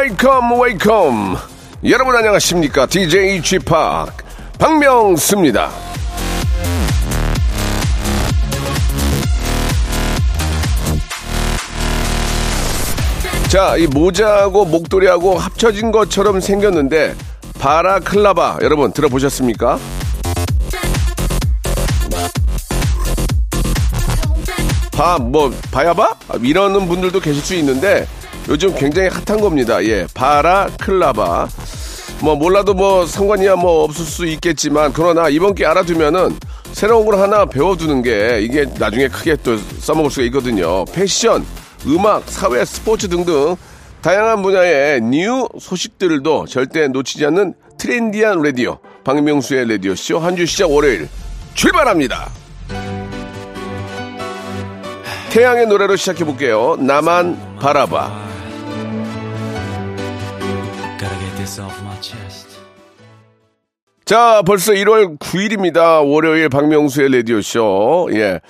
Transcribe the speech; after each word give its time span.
Welcome, 0.00 0.58
welcome. 0.58 1.36
여러분 1.84 2.16
안녕하십니까? 2.16 2.86
DJ 2.86 3.42
Chip 3.42 3.66
박명수입니다. 4.58 5.68
자, 13.50 13.76
이 13.76 13.86
모자하고 13.88 14.64
목도리하고 14.64 15.36
합쳐진 15.36 15.92
것처럼 15.92 16.40
생겼는데 16.40 17.14
바라클라바 17.58 18.60
여러분 18.62 18.92
들어보셨습니까? 18.92 19.78
바, 24.92 25.18
뭐, 25.18 25.52
바야바? 25.70 26.16
이러는 26.40 26.88
분들도 26.88 27.20
계실 27.20 27.42
수 27.42 27.54
있는데 27.56 28.06
요즘 28.50 28.74
굉장히 28.74 29.08
핫한 29.08 29.40
겁니다. 29.40 29.82
예, 29.84 30.06
바라클라바. 30.12 31.48
뭐, 32.22 32.34
몰라도 32.36 32.74
뭐 32.74 33.06
상관이야 33.06 33.56
뭐 33.56 33.84
없을 33.84 34.04
수 34.04 34.26
있겠지만 34.26 34.92
그러나 34.92 35.28
이번 35.28 35.54
게 35.54 35.64
알아두면은 35.64 36.36
새로운 36.72 37.06
걸 37.06 37.18
하나 37.18 37.46
배워두는 37.46 38.02
게 38.02 38.40
이게 38.42 38.66
나중에 38.78 39.08
크게 39.08 39.36
또 39.42 39.56
써먹을 39.56 40.10
수가 40.10 40.24
있거든요. 40.26 40.84
패션, 40.86 41.46
음악, 41.86 42.24
사회, 42.26 42.64
스포츠 42.64 43.08
등등 43.08 43.56
다양한 44.02 44.42
분야의 44.42 45.00
new 45.02 45.48
소식들도 45.58 46.46
절대 46.46 46.88
놓치지 46.88 47.24
않는 47.26 47.54
트렌디한 47.78 48.42
라디오 48.42 48.78
박명수의 49.04 49.68
라디오 49.68 49.94
쇼 49.94 50.18
한 50.18 50.36
주 50.36 50.44
시작 50.46 50.70
월요일 50.70 51.08
출발합니다. 51.54 52.30
태양의 55.30 55.66
노래로 55.68 55.96
시작해 55.96 56.24
볼게요. 56.24 56.76
나만 56.80 57.56
바라봐. 57.60 58.29
자, 64.04 64.42
벌써 64.46 64.72
1월 64.72 65.18
9일입니다. 65.18 66.08
월요일 66.08 66.48
박명수의 66.48 67.10
라디오쇼. 67.12 68.10
예. 68.12 68.40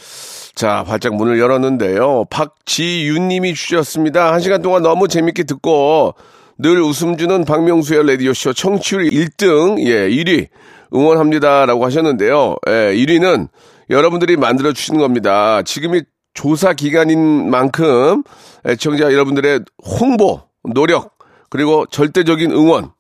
자, 0.55 0.85
활짝 0.87 1.15
문을 1.15 1.39
열었는데요. 1.39 2.27
박지윤 2.29 3.29
님이 3.29 3.55
주셨습니다. 3.55 4.35
한 4.35 4.41
시간 4.41 4.61
동안 4.61 4.83
너무 4.83 5.09
재밌게 5.09 5.45
듣고 5.45 6.15
늘 6.59 6.83
웃음 6.83 7.17
주는 7.17 7.47
박명수의 7.47 8.07
라디오쇼 8.07 8.53
청취율 8.53 9.09
1등, 9.09 9.83
예, 9.87 10.11
1위 10.11 10.49
응원합니다. 10.95 11.65
라고 11.65 11.87
하셨는데요. 11.87 12.57
예, 12.69 12.73
1위는 12.95 13.49
여러분들이 13.89 14.37
만들어 14.37 14.75
주시는 14.75 15.01
겁니다. 15.01 15.63
지금이 15.63 16.03
조사 16.35 16.75
기간인 16.75 17.49
만큼 17.49 18.25
애청자 18.67 19.05
여러분들의 19.05 19.61
홍보, 20.01 20.43
노력, 20.75 21.20
그리고 21.51 21.85
절대적인 21.87 22.53
응원 22.53 22.93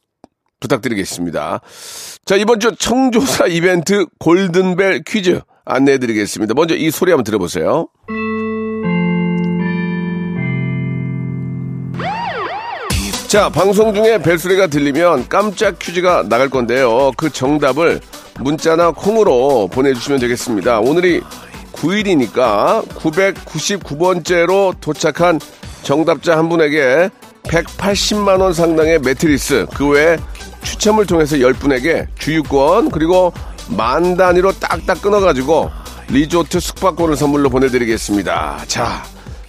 부탁드리겠습니다. 0.60 1.60
자, 2.26 2.36
이번 2.36 2.60
주 2.60 2.74
청조사 2.76 3.46
이벤트 3.46 4.04
골든벨 4.18 5.04
퀴즈 5.06 5.41
안내해 5.64 5.98
드리겠습니다. 5.98 6.54
먼저 6.54 6.75
이 6.75 6.91
소리 6.91 7.12
한번 7.12 7.25
들어보세요. 7.25 7.88
자, 13.28 13.48
방송 13.48 13.94
중에 13.94 14.19
벨소리가 14.19 14.66
들리면 14.66 15.28
깜짝 15.28 15.78
퀴즈가 15.78 16.25
나갈 16.28 16.50
건데요. 16.50 17.12
그 17.16 17.30
정답을 17.30 18.00
문자나 18.41 18.91
콩으로 18.91 19.69
보내주시면 19.69 20.19
되겠습니다. 20.19 20.80
오늘이 20.80 21.20
9일이니까 21.72 22.84
999번째로 22.88 24.75
도착한 24.80 25.38
정답자 25.82 26.36
한 26.36 26.48
분에게 26.48 27.10
180만 27.50 28.41
원 28.41 28.53
상당의 28.53 29.00
매트리스, 29.00 29.66
그 29.75 29.88
외에 29.88 30.16
추첨을 30.62 31.06
통해서 31.06 31.37
10분에게 31.37 32.06
주유권, 32.16 32.91
그리고 32.91 33.33
만 33.77 34.16
단위로 34.16 34.53
딱딱 34.53 35.03
끊어가지고 35.03 35.71
리조트 36.11 36.61
숙박권을 36.61 37.16
선물로 37.16 37.50
보내드리겠습니다. 37.50 38.65
자, 38.69 39.03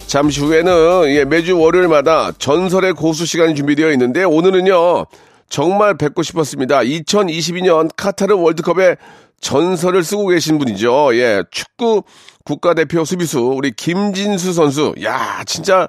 잠시 0.08 0.42
후에는 0.42 1.06
예, 1.10 1.26
매주 1.26 1.58
월요일마다 1.60 2.32
전설의 2.38 2.94
고수 2.94 3.26
시간이 3.26 3.56
준비되어 3.56 3.92
있는데 3.92 4.24
오늘은요 4.24 5.06
정말 5.50 5.98
뵙고 5.98 6.24
싶었습니다. 6.24 6.80
2022년 6.82 7.90
카타르 7.96 8.36
월드컵의 8.36 8.98
전설을 9.42 10.04
쓰고 10.04 10.28
계신 10.28 10.58
분이죠. 10.58 11.16
예, 11.16 11.44
축구 11.52 12.04
국가대표 12.46 13.06
수비수 13.06 13.40
우리 13.40 13.72
김진수 13.72 14.54
선수. 14.54 14.94
야, 15.04 15.44
진짜 15.46 15.88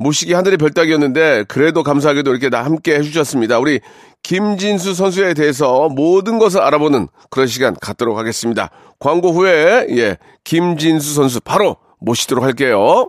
모시기 0.00 0.32
하늘의 0.32 0.56
별따기였는데 0.56 1.44
그래도 1.46 1.82
감사하게도 1.82 2.30
이렇게 2.30 2.48
나 2.48 2.64
함께 2.64 2.94
해주셨습니다. 2.96 3.58
우리 3.58 3.80
김진수 4.22 4.94
선수에 4.94 5.34
대해서 5.34 5.90
모든 5.90 6.38
것을 6.38 6.60
알아보는 6.60 7.08
그런 7.28 7.46
시간 7.46 7.76
갖도록 7.78 8.16
하겠습니다. 8.16 8.70
광고 8.98 9.30
후에 9.30 9.86
예 9.90 10.16
김진수 10.42 11.12
선수 11.12 11.40
바로 11.40 11.76
모시도록 11.98 12.42
할게요. 12.42 13.08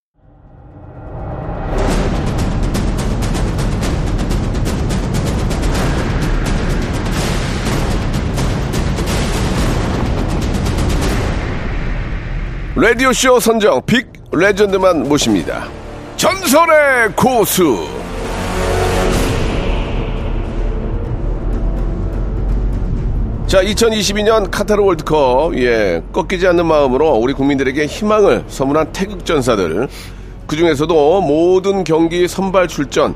라디오 12.81 13.13
쇼 13.13 13.39
선정 13.39 13.79
빅 13.85 14.07
레전드만 14.31 15.07
모십니다. 15.07 15.67
전설의 16.17 17.11
고수. 17.15 17.87
자, 23.45 23.61
2022년 23.61 24.49
카타르 24.49 24.81
월드컵, 24.81 25.55
예, 25.59 26.01
꺾이지 26.11 26.47
않는 26.47 26.65
마음으로 26.65 27.11
우리 27.17 27.33
국민들에게 27.33 27.85
희망을 27.85 28.45
선물한 28.47 28.93
태극전사들. 28.93 29.87
그 30.47 30.55
중에서도 30.55 31.21
모든 31.21 31.83
경기 31.83 32.27
선발 32.27 32.67
출전, 32.67 33.13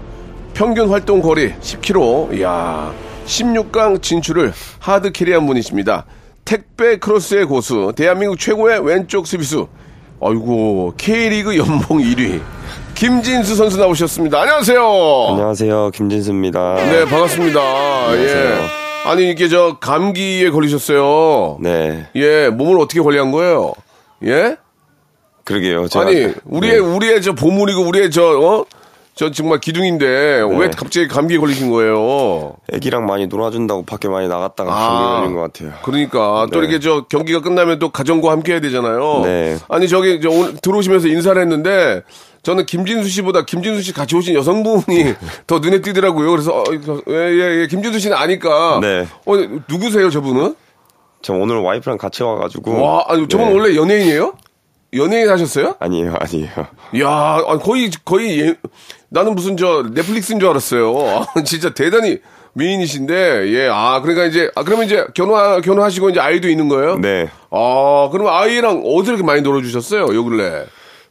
평균 0.54 0.90
활동 0.92 1.24
거리 1.24 1.56
10km, 1.56 2.38
이야, 2.38 2.94
16강 3.26 4.00
진출을 4.00 4.54
하드 4.78 5.12
캐리한 5.12 5.48
분이십니다. 5.48 6.06
택배 6.56 6.98
크로스의 6.98 7.46
고수, 7.46 7.92
대한민국 7.96 8.38
최고의 8.40 8.86
왼쪽 8.86 9.26
수비수, 9.26 9.68
아이고, 10.22 10.94
K리그 10.96 11.58
연봉 11.58 11.98
1위, 11.98 12.40
김진수 12.94 13.56
선수 13.56 13.78
나오셨습니다. 13.80 14.42
안녕하세요. 14.42 15.28
안녕하세요, 15.32 15.90
김진수입니다. 15.92 16.76
네, 16.76 17.06
반갑습니다. 17.06 17.60
예. 18.18 18.60
아니, 19.06 19.32
이게 19.32 19.48
저 19.48 19.78
감기에 19.80 20.52
걸리셨어요. 20.52 21.58
네, 21.62 22.08
예, 22.16 22.50
몸을 22.50 22.80
어떻게 22.80 23.02
관리한 23.02 23.32
거예요? 23.32 23.74
예? 24.24 24.56
그러게요. 25.44 25.88
아니, 25.96 26.28
우리의, 26.46 26.74
네. 26.74 26.78
우리의 26.78 27.22
저 27.24 27.34
보물이고, 27.34 27.82
우리의 27.82 28.12
저, 28.12 28.24
어? 28.24 28.66
저 29.16 29.32
정말 29.32 29.62
기둥인데, 29.62 30.06
왜 30.58 30.70
갑자기 30.76 31.08
감기에 31.08 31.38
걸리신 31.38 31.70
거예요? 31.72 32.58
애기랑 32.74 33.06
많이 33.06 33.28
놀아준다고 33.28 33.84
밖에 33.86 34.10
많이 34.10 34.28
나갔다가 34.28 34.70
감기 34.74 35.06
걸린 35.22 35.34
것 35.36 35.42
같아요. 35.42 35.72
그러니까 35.84 36.48
또 36.52 36.60
네. 36.60 36.68
이렇게 36.68 36.80
저 36.80 37.06
경기가 37.08 37.40
끝나면 37.42 37.80
또 37.80 37.90
가정과 37.90 38.30
함께 38.32 38.52
해야 38.52 38.60
되잖아요. 38.60 39.22
네. 39.24 39.58
아니 39.70 39.88
저기 39.88 40.20
저 40.20 40.30
오늘 40.30 40.58
들어오시면서 40.58 41.08
인사를 41.08 41.42
했는데 41.42 42.04
저는 42.44 42.66
김진수 42.66 43.08
씨보다 43.08 43.46
김진수 43.46 43.84
씨 43.84 43.94
같이 43.94 44.18
오신 44.18 44.36
여성분이 44.36 44.84
더 45.48 45.60
눈에 45.60 45.80
띄더라고요. 45.82 46.32
그래서 46.32 46.52
어, 46.60 46.64
예, 47.08 47.14
예, 47.16 47.62
예, 47.62 47.68
김진수 47.68 48.00
씨는 48.00 48.18
아니까. 48.18 48.80
네. 48.82 49.08
어, 49.26 49.34
누구세요, 49.70 50.10
저분은? 50.10 50.56
저 51.22 51.34
오늘 51.34 51.60
와이프랑 51.60 51.98
같이 51.98 52.22
와가지고. 52.22 52.84
와, 52.84 53.06
아니 53.08 53.26
저분 53.30 53.48
네. 53.48 53.54
원래 53.54 53.76
연예인이에요? 53.78 54.34
연예인 54.94 55.30
하셨어요? 55.30 55.76
아니에요, 55.80 56.14
아니에요. 56.20 56.50
야, 57.02 57.42
거의 57.64 57.90
거의 58.06 58.40
예- 58.40 58.56
나는 59.10 59.36
무슨 59.36 59.56
저 59.58 59.84
넷플릭스인 59.94 60.40
줄 60.40 60.50
알았어요. 60.50 60.94
아, 61.36 61.42
진짜 61.44 61.70
대단히 61.74 62.20
미인이신데, 62.54 63.52
예, 63.54 63.68
아, 63.72 64.02
그러니까 64.02 64.26
이제, 64.26 64.50
아, 64.56 64.64
그러면 64.64 64.86
이제 64.86 65.06
결혼, 65.14 65.62
결혼하시고 65.62 66.10
이제 66.12 66.20
아이도 66.20 66.50
있는 66.50 66.70
거예요? 66.70 66.98
네. 67.00 67.30
아, 67.52 68.10
그러면 68.12 68.34
아이랑 68.34 68.82
어디서 68.86 69.12
이렇게 69.14 69.24
많이 69.26 69.42
놀아주셨어요, 69.42 70.14
요 70.16 70.24
근래? 70.24 70.66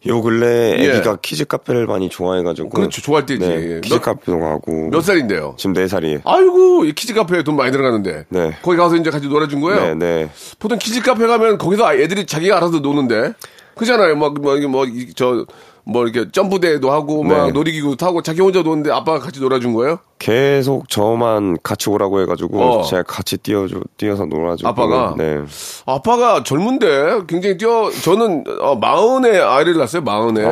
요 0.07 0.21
근래 0.21 0.77
예. 0.79 0.91
애기가 0.91 1.17
키즈 1.23 1.47
카페를 1.47 1.87
많이 1.87 2.11
좋아해가지고. 2.11 2.69
그렇죠, 2.71 3.01
좋아할 3.01 3.25
때지. 3.25 3.41
네, 3.47 3.81
키즈 3.81 3.95
몇- 3.95 4.03
카페도 4.03 4.39
가고. 4.39 4.89
몇 4.91 5.01
살인데요? 5.03 5.55
지금 5.57 5.75
4 5.75 5.87
살이에요. 5.89 6.21
아이고, 6.25 6.85
이 6.85 6.93
키즈 6.93 7.15
카페에 7.15 7.43
돈 7.43 7.57
많이 7.57 7.73
들어가는데. 7.73 8.25
네. 8.29 8.55
거기 8.63 8.77
가서 8.77 8.97
이제 8.97 9.09
같이 9.11 9.29
놀아준 9.29 9.61
거예요? 9.63 9.81
네, 9.81 9.95
네. 9.95 10.31
보통 10.59 10.79
키즈 10.79 11.01
카페 11.03 11.27
가면 11.27 11.57
거기서 11.57 11.95
애들이 11.95 12.27
자기가 12.27 12.57
알아서 12.59 12.81
노는데. 12.81 13.33
그잖아요. 13.77 14.17
막, 14.17 14.35
뭐, 14.41 14.57
이게 14.57 14.67
뭐, 14.67 14.85
이- 14.85 15.15
저, 15.15 15.47
뭐, 15.87 16.07
이렇게 16.07 16.31
점프대도 16.31 16.91
하고, 16.91 17.23
막 17.23 17.47
네. 17.47 17.53
놀이기구 17.53 17.97
타고 17.97 18.23
자기 18.23 18.41
혼자 18.41 18.63
노는데 18.63 18.91
아빠가 18.91 19.19
같이 19.19 19.39
놀아준 19.41 19.75
거예요? 19.75 19.99
계속 20.19 20.89
저만 20.89 21.59
같이 21.63 21.91
오라고 21.91 22.21
해가지고 22.23 22.63
어. 22.63 22.83
제가 22.85 23.03
같이 23.03 23.37
뛰어줘 23.37 23.81
뛰어서 23.99 24.25
놀아주고. 24.25 24.67
아빠가? 24.69 25.15
네. 25.19 25.41
아빠가 25.85 26.43
젊은데 26.43 27.21
굉장히 27.29 27.59
뛰어, 27.59 27.91
저는, 27.91 28.45
어, 28.63 28.75
마흔에 28.77 29.39
아이를 29.39 29.77
낳았어요, 29.77 30.03
마흔에. 30.03 30.45
아. 30.45 30.51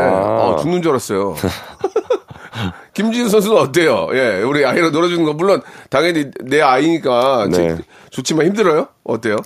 어, 0.50 0.56
죽는 0.60 0.82
줄 0.82 0.90
알았어요. 0.90 1.34
김지수 2.94 3.30
선수는 3.30 3.56
어때요? 3.56 4.08
예, 4.12 4.42
우리 4.42 4.64
아이랑 4.66 4.92
놀아주는 4.92 5.24
거, 5.24 5.32
물론, 5.32 5.62
당연히 5.88 6.26
내 6.42 6.60
아이니까 6.60 7.48
네. 7.50 7.76
지- 7.76 7.82
좋지만 8.10 8.46
힘들어요? 8.46 8.88
어때요? 9.04 9.36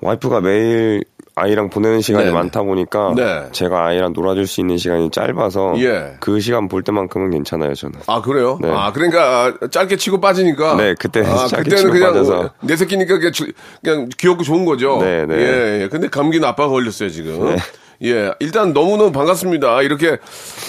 와이프가 0.00 0.40
매일 0.40 1.04
아이랑 1.36 1.70
보내는 1.70 2.00
시간이 2.00 2.26
네. 2.26 2.30
많다 2.32 2.62
보니까 2.62 3.14
네. 3.16 3.44
제가 3.52 3.86
아이랑 3.86 4.12
놀아줄 4.12 4.46
수 4.46 4.60
있는 4.60 4.76
시간이 4.78 5.10
짧아서 5.10 5.74
예. 5.78 6.14
그 6.20 6.40
시간 6.40 6.68
볼 6.68 6.82
때만큼은 6.82 7.30
괜찮아요 7.30 7.74
저는. 7.74 8.00
아 8.06 8.20
그래요? 8.20 8.58
네. 8.60 8.68
아 8.70 8.92
그러니까 8.92 9.54
짧게 9.70 9.96
치고 9.96 10.20
빠지니까. 10.20 10.74
네, 10.76 10.94
그때 10.98 11.20
아, 11.20 11.46
짧게 11.48 11.56
그때는 11.70 11.76
치고 11.78 11.92
그냥 11.92 12.08
빠져서. 12.08 12.50
내 12.62 12.76
새끼니까 12.76 13.16
그냥, 13.18 13.32
주- 13.32 13.52
그냥 13.82 14.08
귀엽고 14.18 14.42
좋은 14.42 14.64
거죠. 14.64 14.98
네, 15.00 15.24
네. 15.26 15.34
예, 15.36 15.82
예. 15.82 15.88
근데 15.88 16.08
감기는 16.08 16.46
아빠가 16.46 16.68
걸렸어요 16.68 17.08
지금. 17.08 17.56
예, 18.02 18.32
일단 18.40 18.72
너무너무 18.72 19.12
반갑습니다. 19.12 19.82
이렇게, 19.82 20.16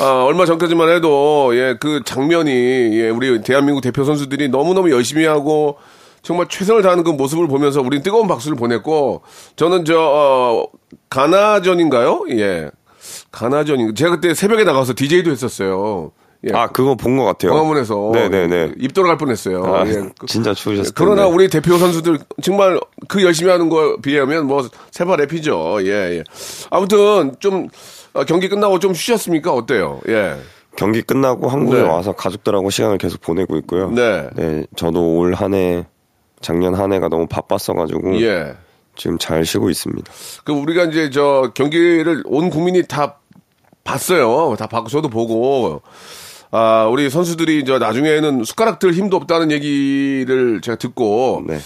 아, 0.01 0.25
얼마 0.27 0.45
전까지만 0.45 0.89
해도, 0.89 1.51
예, 1.55 1.77
그 1.79 2.01
장면이, 2.03 2.51
예, 2.99 3.07
우리 3.09 3.41
대한민국 3.41 3.79
대표 3.79 4.03
선수들이 4.03 4.49
너무너무 4.49 4.91
열심히 4.91 5.25
하고, 5.25 5.77
정말 6.21 6.47
최선을 6.47 6.81
다하는 6.81 7.03
그 7.03 7.09
모습을 7.11 7.47
보면서 7.47 7.81
우린 7.81 8.03
뜨거운 8.03 8.27
박수를 8.27 8.55
보냈고, 8.57 9.21
저는 9.55 9.85
저, 9.85 9.99
어, 9.99 10.65
가나전인가요? 11.09 12.25
예. 12.31 12.69
가나전인, 13.31 13.95
제가 13.95 14.11
그때 14.11 14.33
새벽에 14.33 14.63
나가서 14.63 14.93
DJ도 14.95 15.31
했었어요. 15.31 16.11
예. 16.49 16.55
아 16.55 16.67
그거 16.67 16.95
본 16.95 17.17
것 17.17 17.23
같아요. 17.25 17.51
광화문에서 17.51 18.11
네네네. 18.15 18.73
입 18.79 18.93
돌아갈 18.95 19.15
뻔 19.17 19.29
했어요. 19.29 19.63
아, 19.63 19.85
예. 19.87 20.09
진짜 20.25 20.55
추우셨을 20.55 20.93
그러나 20.95 21.23
텐데. 21.23 21.35
우리 21.35 21.49
대표 21.49 21.77
선수들 21.77 22.17
정말 22.41 22.79
그 23.07 23.23
열심히 23.23 23.51
하는 23.51 23.69
거에 23.69 23.97
비하면 24.01 24.47
뭐 24.47 24.67
세발 24.89 25.19
랩이죠. 25.19 25.85
예, 25.85 26.17
예. 26.17 26.23
아무튼 26.71 27.35
좀 27.39 27.67
어, 28.13 28.23
경기 28.23 28.49
끝나고 28.49 28.79
좀 28.79 28.95
쉬셨습니까? 28.95 29.53
어때요? 29.53 30.01
예. 30.07 30.35
경기 30.75 31.03
끝나고 31.03 31.47
한국에 31.47 31.83
네. 31.83 31.87
와서 31.87 32.13
가족들하고 32.13 32.71
시간을 32.71 32.97
계속 32.97 33.21
보내고 33.21 33.55
있고요. 33.57 33.91
네. 33.91 34.27
저도 34.75 35.17
올 35.17 35.35
한 35.35 35.53
해 35.53 35.85
작년 36.41 36.75
한 36.75 36.93
해가 36.93 37.09
너무 37.09 37.27
바빴어가지고 37.27 38.21
예. 38.21 38.55
지금 38.95 39.17
잘 39.17 39.45
쉬고 39.45 39.69
있습니다. 39.69 40.11
그 40.43 40.51
우리가 40.51 40.85
이제 40.85 41.09
저 41.09 41.51
경기를 41.53 42.23
온 42.25 42.49
국민이 42.49 42.83
다 42.83 43.19
봤어요. 43.83 44.55
다 44.57 44.67
봤고 44.67 44.89
저도 44.89 45.09
보고 45.09 45.81
아 46.51 46.87
우리 46.91 47.09
선수들이 47.09 47.63
저 47.65 47.79
나중에는 47.79 48.43
숟가락들 48.43 48.93
힘도 48.93 49.17
없다는 49.17 49.51
얘기를 49.51 50.59
제가 50.61 50.77
듣고 50.77 51.43
네. 51.47 51.59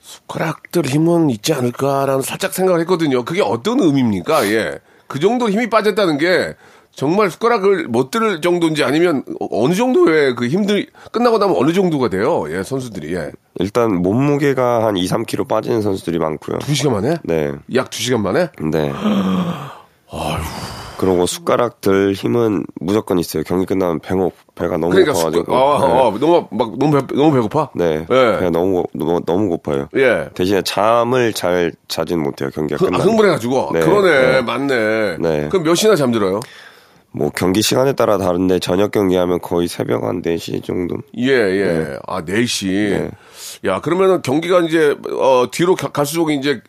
숟가락들 0.00 0.84
힘은 0.86 1.30
있지 1.30 1.52
않을까라는 1.52 2.22
살짝 2.22 2.52
생각을 2.52 2.80
했거든요. 2.80 3.24
그게 3.24 3.40
어떤 3.42 3.80
의미입니까? 3.80 4.46
예. 4.48 4.78
그 5.06 5.20
정도 5.20 5.48
힘이 5.48 5.70
빠졌다는 5.70 6.18
게 6.18 6.54
정말 6.96 7.30
숟가락을 7.30 7.88
못들 7.88 8.40
정도인지 8.40 8.82
아니면 8.82 9.22
어느 9.52 9.74
정도의 9.74 10.34
그 10.34 10.48
힘들 10.48 10.86
끝나고 11.12 11.36
나면 11.36 11.54
어느 11.58 11.72
정도가 11.74 12.08
돼요. 12.08 12.46
예, 12.48 12.62
선수들이. 12.62 13.14
예. 13.14 13.30
일단 13.58 13.96
몸무게가 14.00 14.86
한 14.86 14.96
2, 14.96 15.04
3kg 15.06 15.46
빠지는 15.46 15.82
선수들이 15.82 16.18
많고요. 16.18 16.58
두 16.60 16.74
시간 16.74 16.94
만에? 16.94 17.18
네. 17.22 17.52
약두 17.74 18.00
시간 18.02 18.22
만에? 18.22 18.48
네. 18.72 18.92
그리고 20.98 21.26
숟가락 21.26 21.82
들 21.82 22.14
힘은 22.14 22.64
무조건 22.80 23.18
있어요. 23.18 23.42
경기 23.42 23.66
끝나면 23.66 24.00
배고 24.00 24.32
배가 24.54 24.78
너무 24.78 24.92
그러니까 24.92 25.12
고파가지고. 25.12 25.44
숟가- 25.44 25.54
아, 25.54 25.86
네. 25.86 25.92
아, 25.92 26.18
너무 26.18 26.46
막 26.50 26.78
너무 26.78 26.92
배, 27.06 27.14
너무 27.14 27.32
배고파? 27.34 27.68
네. 27.74 28.06
예. 28.10 28.36
배가 28.38 28.48
너무 28.48 28.72
고- 28.84 28.90
너무 28.94 29.20
너무 29.26 29.48
고파요. 29.50 29.88
예. 29.96 30.30
대신에 30.32 30.62
잠을 30.62 31.34
잘 31.34 31.72
자진 31.88 32.22
못해요. 32.22 32.48
경기가 32.54 32.78
흥, 32.78 32.86
끝나면. 32.86 33.06
흥분해가지고. 33.08 33.70
네, 33.74 33.80
그러네. 33.80 34.10
네. 34.32 34.40
맞네. 34.40 35.16
네. 35.18 35.48
그럼 35.50 35.64
몇 35.64 35.74
시나 35.74 35.96
잠들어요? 35.96 36.40
뭐 37.16 37.30
경기 37.34 37.62
시간에 37.62 37.94
따라 37.94 38.18
다른데 38.18 38.58
저녁 38.58 38.90
경기하면 38.92 39.40
거의 39.40 39.68
새벽 39.68 40.04
한 40.04 40.20
4시 40.20 40.62
정도. 40.62 40.98
예, 41.16 41.30
예. 41.32 41.98
아, 42.06 42.22
4시. 42.22 42.66
네. 42.90 43.10
야, 43.64 43.80
그러면은 43.80 44.20
경기가 44.20 44.60
이제, 44.60 44.94
어, 45.18 45.46
뒤로 45.50 45.74
가- 45.74 45.88
갈수록 45.92 46.30
이제 46.30 46.60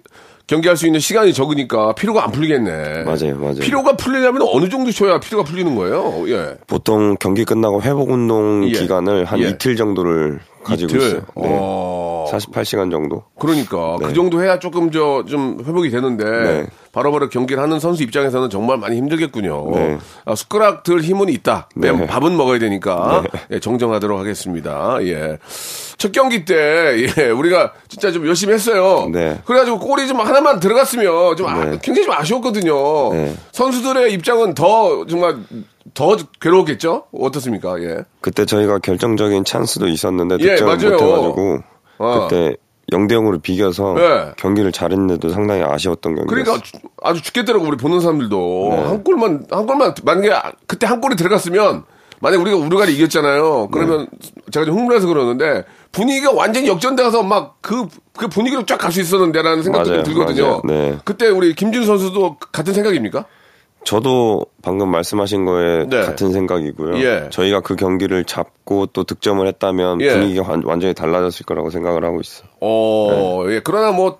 경기할 0.48 0.78
수 0.78 0.86
있는 0.86 1.00
시간이 1.02 1.34
적으니까 1.34 1.94
피로가 1.94 2.24
안 2.24 2.32
풀리겠네. 2.32 3.04
맞아요, 3.04 3.38
맞아요. 3.38 3.56
피로가 3.60 3.98
풀리려면 3.98 4.44
어느 4.50 4.70
정도 4.70 4.92
쉬어야 4.92 5.20
피로가 5.20 5.44
풀리는 5.44 5.76
거예요? 5.76 6.24
예. 6.30 6.56
보통 6.68 7.18
경기 7.20 7.44
끝나고 7.44 7.82
회복 7.82 8.10
운동 8.12 8.64
예. 8.68 8.72
기간을 8.72 9.26
한 9.26 9.40
예. 9.42 9.50
이틀 9.50 9.76
정도를 9.76 10.40
가지고 10.64 10.96
이틀? 10.96 11.00
있어요. 11.08 11.22
네. 11.36 11.48
어. 11.52 12.26
48시간 12.32 12.92
정도. 12.92 13.24
그러니까 13.40 13.98
네. 14.02 14.08
그 14.08 14.14
정도 14.14 14.42
해야 14.42 14.60
조금 14.60 14.92
저 14.92 15.24
좀 15.28 15.64
회복이 15.66 15.90
되는데 15.90 16.24
네. 16.26 16.66
바로바로 16.92 17.30
경기를 17.30 17.62
하는 17.62 17.80
선수 17.80 18.04
입장에서는 18.04 18.50
정말 18.50 18.78
많이 18.78 18.98
힘들겠군요. 18.98 19.72
네. 19.72 19.98
아, 20.26 20.36
숟가락 20.36 20.84
들 20.84 21.02
힘은 21.02 21.30
있다. 21.30 21.70
네. 21.76 21.92
네, 21.92 22.08
밥은 22.08 22.36
먹어야 22.38 22.60
되니까 22.60 23.24
예, 23.52 23.60
정정하도록 23.60 24.18
하겠습니다. 24.20 24.98
예. 25.04 25.38
첫 25.98 26.12
경기 26.12 26.46
때 26.46 27.08
예, 27.18 27.30
우리가 27.30 27.74
진짜 27.88 28.12
좀 28.12 28.28
열심히 28.28 28.54
했어요. 28.54 29.10
네. 29.12 29.40
그래가지고 29.46 29.80
골이 29.80 30.08
좀 30.08 30.20
하나만 30.20 30.60
들어갔으면 30.60 31.36
좀 31.36 31.48
아- 31.48 31.66
네. 31.66 31.80
굉장히 31.82 32.06
좀 32.06 32.14
아쉬웠거든요. 32.14 33.14
네. 33.14 33.36
선수들의 33.52 34.14
입장은 34.14 34.54
더 34.54 35.06
정말 35.08 35.38
더 35.96 36.16
괴로웠겠죠? 36.40 37.06
어떻습니까? 37.12 37.82
예. 37.82 37.98
그때 38.22 38.46
저희가 38.46 38.78
결정적인 38.80 39.44
찬스도 39.46 39.88
있었는데 39.88 40.38
예, 40.42 40.56
득점을 40.56 40.76
맞아요. 40.78 40.92
못해가지고 40.92 41.60
어. 42.00 42.28
그때 42.30 42.56
0대 42.92 43.14
0으로 43.14 43.42
비겨서 43.42 43.96
네. 43.96 44.32
경기를 44.38 44.72
잘했는데도 44.72 45.30
상당히 45.30 45.64
아쉬웠던 45.64 46.16
경기였어요. 46.16 46.44
그러니까 46.44 46.64
주- 46.64 46.78
아주 47.02 47.22
죽겠더라고 47.24 47.66
우리 47.66 47.76
보는 47.76 48.00
사람들도 48.02 48.68
네. 48.72 48.82
한 48.84 49.04
골만 49.04 49.46
한 49.50 49.66
골만 49.66 49.94
만약에 50.04 50.32
아- 50.32 50.52
그때 50.68 50.86
한 50.86 51.02
골이 51.02 51.16
들어갔으면 51.16 51.84
만약 52.20 52.42
우리가 52.42 52.58
우루과이 52.58 52.94
이겼잖아요. 52.96 53.70
그러면 53.72 54.08
네. 54.12 54.30
제가 54.52 54.66
좀 54.66 54.76
흥분해서 54.76 55.08
그러는데 55.08 55.64
분위기가 55.92 56.32
완전히 56.34 56.68
역전돼서 56.68 57.24
막 57.24 57.58
그 57.62 57.88
그 58.18 58.28
분위기로 58.28 58.66
쫙 58.66 58.78
갈 58.80 58.92
수 58.92 59.00
있었는데라는 59.00 59.62
생각도 59.62 59.90
맞아요, 59.92 60.04
들거든요. 60.04 60.44
맞아요. 60.44 60.62
네. 60.66 60.98
그때 61.06 61.28
우리 61.28 61.54
김준 61.54 61.86
선수도 61.86 62.38
같은 62.52 62.74
생각입니까? 62.74 63.26
저도 63.84 64.46
방금 64.64 64.90
말씀하신 64.90 65.46
거에 65.46 65.86
네. 65.86 66.02
같은 66.02 66.32
생각이고요. 66.32 66.98
예. 67.00 67.30
저희가 67.30 67.62
그 67.62 67.76
경기를 67.76 68.26
잡고 68.26 68.88
또 68.88 69.04
득점을 69.04 69.46
했다면 69.48 70.02
예. 70.02 70.10
분위기가 70.10 70.50
완, 70.50 70.64
완전히 70.66 70.94
달라졌을 70.96 71.46
거라고 71.46 71.70
생각을 71.70 72.04
하고 72.04 72.20
있어요. 72.20 72.50
어, 72.60 73.46
예. 73.50 73.62
그러나 73.64 73.92
뭐 73.92 74.18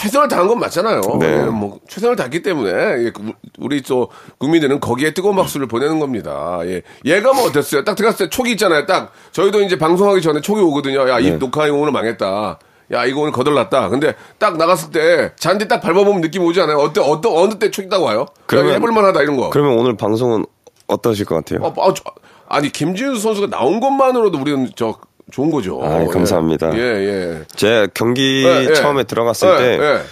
최선을 0.00 0.28
다한 0.28 0.48
건 0.48 0.58
맞잖아요. 0.60 1.02
네. 1.20 1.26
예, 1.26 1.42
뭐 1.44 1.78
최선을 1.86 2.16
다했기 2.16 2.40
때문에 2.40 2.70
예, 3.04 3.10
그 3.14 3.32
우리 3.58 3.82
또 3.82 4.08
국민들은 4.38 4.80
거기에 4.80 5.12
뜨거운 5.12 5.36
박수를 5.36 5.66
보내는 5.68 5.98
겁니다. 5.98 6.60
예. 6.64 6.80
얘가 7.04 7.34
뭐 7.34 7.44
어땠어요? 7.44 7.84
딱 7.84 7.96
들어갔을 7.96 8.26
때 8.26 8.30
촉이 8.30 8.52
있잖아요. 8.52 8.86
딱 8.86 9.12
저희도 9.32 9.60
이제 9.60 9.76
방송하기 9.76 10.22
전에 10.22 10.40
촉이 10.40 10.62
오거든요. 10.62 11.06
야, 11.10 11.20
이 11.20 11.30
네. 11.32 11.38
녹화 11.38 11.66
이거 11.66 11.76
오늘 11.76 11.92
망했다. 11.92 12.58
야, 12.92 13.04
이거 13.04 13.20
오늘 13.20 13.32
거덜났다. 13.32 13.90
근데 13.90 14.14
딱 14.38 14.56
나갔을 14.56 14.90
때 14.90 15.32
잔디 15.36 15.68
딱 15.68 15.80
밟아보면 15.82 16.22
느낌 16.22 16.42
오지 16.44 16.58
않아요? 16.62 16.78
어때, 16.78 17.02
어떤, 17.02 17.36
어느 17.36 17.58
때 17.58 17.70
촉이 17.70 17.90
딱 17.90 18.02
와요? 18.02 18.24
그러면- 18.46 18.70
야, 18.72 18.74
해볼만하다, 18.76 19.20
이런 19.20 19.36
거. 19.36 19.50
그러면 19.50 19.78
오늘 19.78 19.96
방송은 19.98 20.46
어떠실 20.86 21.26
것 21.26 21.34
같아요? 21.36 21.60
어, 21.62 21.74
아, 21.88 21.92
저- 21.94 22.02
아니, 22.48 22.70
김진수 22.72 23.20
선수가 23.20 23.48
나온 23.50 23.80
것만으로도 23.80 24.38
우리는 24.40 24.70
저 24.74 24.96
좋은 25.30 25.50
거죠. 25.50 25.80
아, 25.82 26.04
감사합니다. 26.06 26.70
예, 26.74 26.80
예. 26.80 27.42
제 27.54 27.88
경기 27.94 28.44
예, 28.46 28.66
예. 28.70 28.74
처음에 28.74 29.04
들어갔을 29.04 29.48
예, 29.48 29.56
때 29.58 29.82
예. 29.82 30.02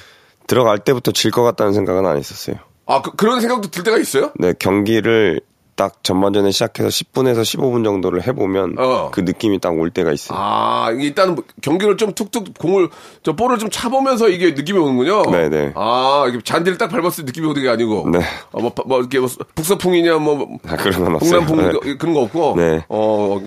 들어갈 0.47 0.79
때부터 0.79 1.13
질 1.13 1.31
것 1.31 1.43
같다는 1.43 1.73
생각은 1.75 2.07
안 2.07 2.17
했었어요. 2.17 2.57
아, 2.87 3.03
그, 3.03 3.11
그런 3.17 3.41
생각도 3.41 3.71
들 3.71 3.83
때가 3.85 3.99
있어요? 3.99 4.33
네, 4.39 4.55
경기를 4.59 5.41
딱 5.79 6.03
전반전에 6.03 6.51
시작해서 6.51 6.89
10분에서 6.89 7.43
15분 7.43 7.85
정도를 7.85 8.27
해보면 8.27 8.75
어. 8.79 9.11
그 9.13 9.21
느낌이 9.21 9.61
딱 9.61 9.73
올 9.79 9.91
때가 9.91 10.11
있어요. 10.13 10.37
아, 10.37 10.91
이게 10.93 11.05
일단은 11.05 11.37
경기를 11.63 11.97
좀 11.97 12.13
툭툭 12.15 12.59
공을, 12.59 12.89
저 13.23 13.37
볼을 13.37 13.59
좀 13.59 13.71
차보면서 13.71 14.29
이게 14.29 14.51
느낌이 14.51 14.77
오는군요. 14.77 15.23
네네. 15.31 15.75
아, 15.77 16.27
이게 16.29 16.41
잔디를 16.43 16.79
딱 16.79 16.89
밟았을 16.89 17.25
때 17.25 17.29
느낌이 17.29 17.47
오는 17.47 17.63
게 17.63 17.69
아니고. 17.69 18.11
네. 18.11 18.19
어, 18.51 18.61
뭐, 18.61 18.73
뭐, 18.87 18.99
이렇게 18.99 19.21
뭐 19.21 19.29
북서풍이냐, 19.55 20.19
뭐. 20.19 20.59
아, 20.67 20.75
그런 20.77 21.05
건 21.05 21.15
없어요. 21.15 21.47
동남풍 21.47 21.81
네. 21.85 21.97
그런 21.97 22.13
거 22.15 22.23
없고. 22.23 22.55
네. 22.57 22.85
어, 22.89 23.41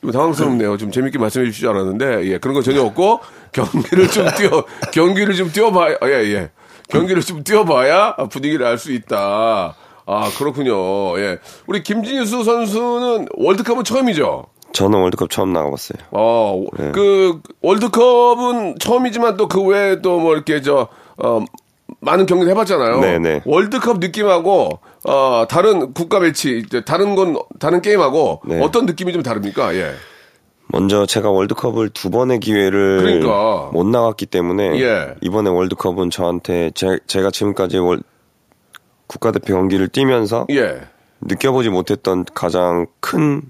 좀 0.00 0.10
당황스럽네요. 0.10 0.76
좀 0.78 0.90
재밌게 0.90 1.18
말씀해 1.20 1.46
주시지 1.46 1.68
않았는데, 1.68 2.24
예, 2.24 2.38
그런 2.38 2.54
거 2.54 2.62
전혀 2.62 2.82
없고, 2.82 3.20
경기를 3.52 4.08
좀 4.08 4.26
뛰어, 4.36 4.64
경기를 4.92 5.36
좀 5.36 5.52
뛰어봐야, 5.52 5.98
예, 6.02 6.08
예. 6.34 6.50
경기를 6.88 7.22
좀 7.22 7.44
뛰어봐야 7.44 8.16
분위기를 8.28 8.66
알 8.66 8.76
수 8.78 8.90
있다. 8.92 9.76
아, 10.06 10.30
그렇군요. 10.38 11.18
예. 11.18 11.38
우리 11.66 11.82
김진수 11.82 12.44
선수는 12.44 13.26
월드컵은 13.36 13.84
처음이죠? 13.84 14.46
저는 14.72 15.00
월드컵 15.00 15.30
처음 15.30 15.52
나가봤어요. 15.52 15.98
어, 16.12 16.64
네. 16.78 16.92
그, 16.92 17.40
월드컵은 17.62 18.78
처음이지만 18.78 19.36
또 19.36 19.48
그 19.48 19.62
외에 19.62 20.00
또 20.02 20.18
뭐 20.20 20.34
이렇게 20.34 20.60
저, 20.60 20.88
어, 21.18 21.44
많은 22.00 22.26
경기를 22.26 22.50
해봤잖아요. 22.52 23.00
네네. 23.00 23.42
월드컵 23.46 23.98
느낌하고, 23.98 24.78
어, 25.08 25.44
다른 25.48 25.94
국가 25.94 26.20
매치, 26.20 26.64
다른 26.84 27.14
건, 27.14 27.36
다른 27.58 27.80
게임하고 27.80 28.42
네. 28.46 28.60
어떤 28.62 28.86
느낌이 28.86 29.12
좀 29.12 29.22
다릅니까? 29.22 29.74
예. 29.76 29.92
먼저 30.68 31.06
제가 31.06 31.30
월드컵을 31.30 31.90
두 31.90 32.10
번의 32.10 32.40
기회를 32.40 32.98
그러니까. 33.00 33.70
못 33.72 33.86
나갔기 33.86 34.26
때문에 34.26 34.80
예. 34.82 35.14
이번에 35.22 35.48
월드컵은 35.48 36.10
저한테 36.10 36.72
제, 36.74 36.98
제가 37.06 37.30
지금까지 37.30 37.78
월, 37.78 38.00
국가대표 39.06 39.54
경기를 39.54 39.88
뛰면서 39.88 40.46
예. 40.50 40.80
느껴보지 41.20 41.70
못했던 41.70 42.24
가장 42.34 42.86
큰 43.00 43.42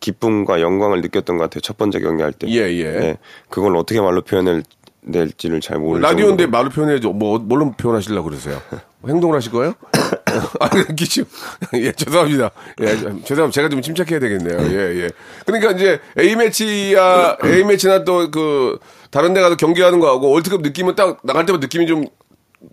기쁨과 0.00 0.60
영광을 0.60 1.00
느꼈던 1.00 1.36
것 1.36 1.44
같아요. 1.44 1.60
첫 1.60 1.76
번째 1.76 2.00
경기할 2.00 2.32
때. 2.32 2.48
예, 2.48 2.72
예. 2.76 2.92
네, 2.92 3.16
그걸 3.48 3.76
어떻게 3.76 4.00
말로 4.00 4.22
표현을 4.22 4.62
낼지를 5.02 5.60
잘 5.60 5.78
모르는 5.78 6.02
라디오인데 6.02 6.46
말로 6.46 6.68
표현해줘. 6.68 7.10
뭐, 7.10 7.38
뭘로 7.38 7.72
표현하시려고 7.72 8.28
그러세요? 8.28 8.60
행동을 9.06 9.36
하실 9.36 9.52
거예요? 9.52 9.74
아니, 10.58 10.96
기침. 10.96 11.24
예, 11.74 11.92
죄송합니다. 11.92 12.50
예, 12.80 12.86
죄송합니다. 12.86 13.50
제가 13.50 13.68
좀 13.68 13.80
침착해야 13.82 14.18
되겠네요. 14.18 14.58
예, 14.72 15.02
예. 15.02 15.10
그러니까 15.46 15.72
이제 15.72 16.00
A매치야, 16.18 17.38
A매치나 17.44 18.04
또 18.04 18.30
그, 18.30 18.78
다른 19.10 19.32
데 19.32 19.40
가서 19.40 19.56
경기하는 19.56 20.00
거하고 20.00 20.30
월드컵 20.30 20.62
느낌은 20.62 20.96
딱 20.96 21.20
나갈 21.22 21.46
때마다 21.46 21.64
느낌이 21.64 21.86
좀 21.86 22.04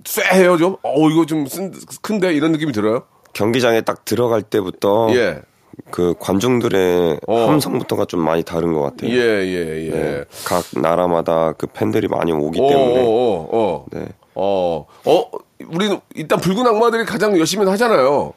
쎄해요, 0.06 0.58
좀. 0.58 0.78
어, 0.84 1.10
이거 1.10 1.26
좀 1.26 1.46
쓴, 1.46 1.74
큰데? 2.02 2.34
이런 2.34 2.52
느낌이 2.52 2.72
들어요? 2.72 3.04
경기장에 3.34 3.82
딱 3.82 4.06
들어갈 4.06 4.42
때부터 4.42 5.10
예. 5.16 5.42
그 5.90 6.14
관중들의 6.20 7.20
어. 7.28 7.50
함성부터가 7.50 8.06
좀 8.06 8.20
많이 8.22 8.44
다른 8.44 8.74
것 8.74 8.82
같아요. 8.82 9.12
예, 9.12 9.18
예, 9.18 9.86
예. 9.88 9.90
네, 9.90 10.24
각 10.46 10.64
나라마다 10.80 11.54
그 11.54 11.68
팬들이 11.68 12.08
많이 12.08 12.32
오기 12.32 12.62
어, 12.62 12.68
때문에 12.68 13.02
어, 13.02 13.48
어. 13.52 13.86
네. 13.92 14.08
어, 14.36 14.86
어, 15.06 15.26
우리는 15.68 16.00
일단 16.16 16.40
붉은 16.40 16.66
악마들이 16.68 17.06
가장 17.06 17.38
열심히 17.38 17.66
하잖아요. 17.66 18.34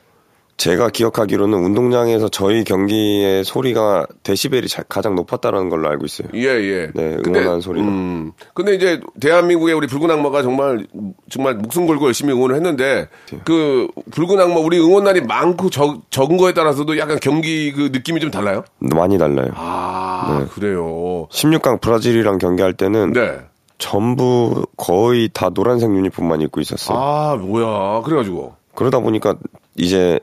제가 0.57 0.89
기억하기로는 0.89 1.59
운동장에서 1.59 2.31
저희 2.31 2.65
경기의 2.65 3.45
소리가 3.45 4.07
데시벨이 4.23 4.69
자- 4.69 4.83
가장 4.89 5.15
높았다는 5.15 5.69
걸로 5.69 5.87
알고 5.91 6.07
있어요. 6.07 6.29
예, 6.35 6.45
예. 6.45 6.91
네, 6.95 7.19
응원하는 7.27 7.61
소리가. 7.61 7.87
음, 7.87 8.33
근데 8.55 8.75
이제 8.75 9.01
대한민국의 9.21 9.75
우리 9.75 9.87
붉은 9.87 10.11
악마가 10.11 10.41
정말 10.43 10.87
정말 11.29 11.57
목숨 11.57 11.87
걸고 11.87 12.07
열심히 12.07 12.33
응원을 12.33 12.57
했는데 12.57 13.09
네. 13.31 13.39
그 13.45 13.89
붉은 14.13 14.41
악마 14.41 14.59
우리 14.61 14.79
응원단이 14.81 15.21
많고 15.23 15.69
적, 15.69 16.11
적은 16.11 16.39
거에 16.39 16.55
따라서도 16.55 16.97
약간 16.97 17.19
경기 17.21 17.71
그 17.73 17.91
느낌이 17.93 18.19
좀 18.21 18.31
달라요? 18.31 18.65
많이 18.79 19.19
달라요. 19.19 19.51
아, 19.55 20.47
그래요. 20.55 21.27
16강 21.31 21.83
브라질이랑 21.83 22.39
경기할 22.39 22.73
때는 22.73 23.13
네. 23.13 23.41
전부 23.77 24.65
거의 24.79 25.29
다 25.35 25.51
노란색 25.51 25.91
유니폼만 25.91 26.41
입고 26.41 26.63
있었어요. 26.63 26.97
아, 26.99 27.37
뭐야. 27.37 28.01
그래가지고. 28.05 28.55
그러다 28.75 29.01
보니까 29.01 29.35
이제 29.77 30.19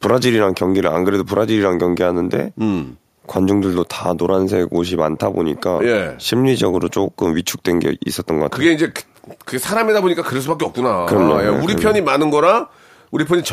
브라질이랑 0.00 0.54
경기를 0.54 0.90
안 0.90 1.04
그래도 1.04 1.24
브라질이랑 1.24 1.78
경기하는데 1.78 2.52
음. 2.60 2.96
관중들도 3.26 3.84
다 3.84 4.12
노란색 4.14 4.72
옷이 4.72 4.96
많다 4.96 5.30
보니까 5.30 5.78
예. 5.84 6.16
심리적으로 6.18 6.88
조금 6.88 7.36
위축된 7.36 7.78
게 7.78 7.96
있었던 8.04 8.38
것 8.38 8.44
같아요. 8.50 8.58
그게 8.58 8.72
이제 8.72 8.92
그- 9.44 9.58
사람이다 9.58 10.00
보니까 10.00 10.22
그럴 10.22 10.42
수밖에 10.42 10.64
없구나. 10.64 11.06
그럼요. 11.06 11.38
예, 11.40 11.42
네, 11.44 11.48
우리 11.48 11.74
그럼요. 11.74 11.80
편이 11.80 12.00
많은 12.00 12.30
거랑 12.30 12.66
우리 13.12 13.24
편이 13.24 13.44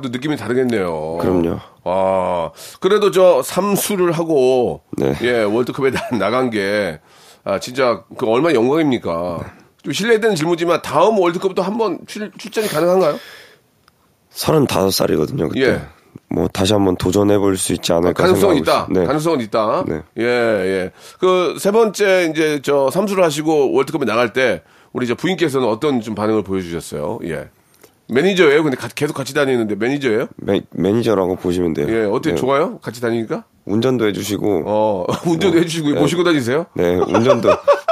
또 0.00 0.08
느낌이 0.08 0.36
다르겠네요. 0.36 1.18
그럼요. 1.20 1.58
아, 1.84 2.50
그래도 2.80 3.10
저 3.10 3.42
삼수를 3.42 4.12
하고 4.12 4.82
네. 4.96 5.12
예, 5.22 5.42
월드컵에 5.42 5.90
나- 5.90 6.08
나간 6.18 6.48
게 6.50 7.00
아, 7.44 7.58
진짜 7.58 8.04
그 8.16 8.26
얼마나 8.26 8.54
영광입니까? 8.54 9.52
좀 9.82 9.92
실례되는 9.92 10.34
질문이지만 10.36 10.82
다음 10.82 11.18
월드컵도 11.18 11.62
한번 11.62 11.98
출, 12.06 12.30
출전이 12.38 12.68
가능한가요? 12.68 13.18
35살이거든요, 14.32 15.48
그때. 15.48 15.60
예. 15.62 15.80
뭐 16.28 16.48
다시 16.48 16.72
한번 16.72 16.96
도전해 16.96 17.38
볼 17.38 17.56
수 17.56 17.72
있지 17.72 17.92
않을까 17.92 18.22
가능성은 18.24 18.56
생각하고 18.56 18.88
있다. 18.92 19.00
네. 19.00 19.06
가능성은 19.06 19.40
있다. 19.40 19.84
네. 19.86 20.02
예, 20.18 20.24
예. 20.24 20.90
그 21.20 21.56
세 21.58 21.70
번째 21.70 22.28
이제 22.32 22.60
저 22.62 22.90
삼수를 22.90 23.22
하시고 23.24 23.72
월드컵에 23.72 24.04
나갈 24.04 24.32
때 24.32 24.62
우리 24.92 25.04
이제 25.04 25.14
부인께서는 25.14 25.66
어떤 25.68 26.00
좀 26.00 26.14
반응을 26.14 26.42
보여주셨어요? 26.42 27.20
예. 27.24 27.48
매니저예요? 28.08 28.62
근데 28.62 28.76
가- 28.76 28.86
계속 28.94 29.14
같이 29.14 29.34
다니는데 29.34 29.74
매니저예요? 29.74 30.28
매, 30.36 30.60
매니저라고 30.70 31.36
보시면 31.36 31.74
돼요. 31.74 31.86
예, 31.90 32.04
어때 32.04 32.30
네. 32.30 32.36
좋아요? 32.36 32.78
같이 32.78 33.00
다니니까? 33.00 33.44
운전도 33.64 34.06
해주시고, 34.06 34.62
어, 34.64 35.04
운전도 35.26 35.58
해주시고 35.58 35.90
모시고 35.98 36.22
다니세요? 36.22 36.66
네, 36.74 36.94
운전도 36.94 37.48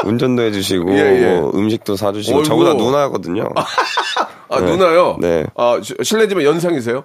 운전도 0.06 0.42
해주시고, 0.42 0.92
예, 0.92 0.98
예. 0.98 1.40
뭐 1.40 1.50
음식도 1.52 1.96
사주시고. 1.96 2.44
저보다 2.44 2.74
누나거든요. 2.74 3.48
아 4.48 4.60
네. 4.60 4.66
누나요? 4.70 5.16
네. 5.20 5.44
아 5.56 5.80
시- 5.82 5.94
실례지만 6.00 6.44
연상이세요? 6.44 7.04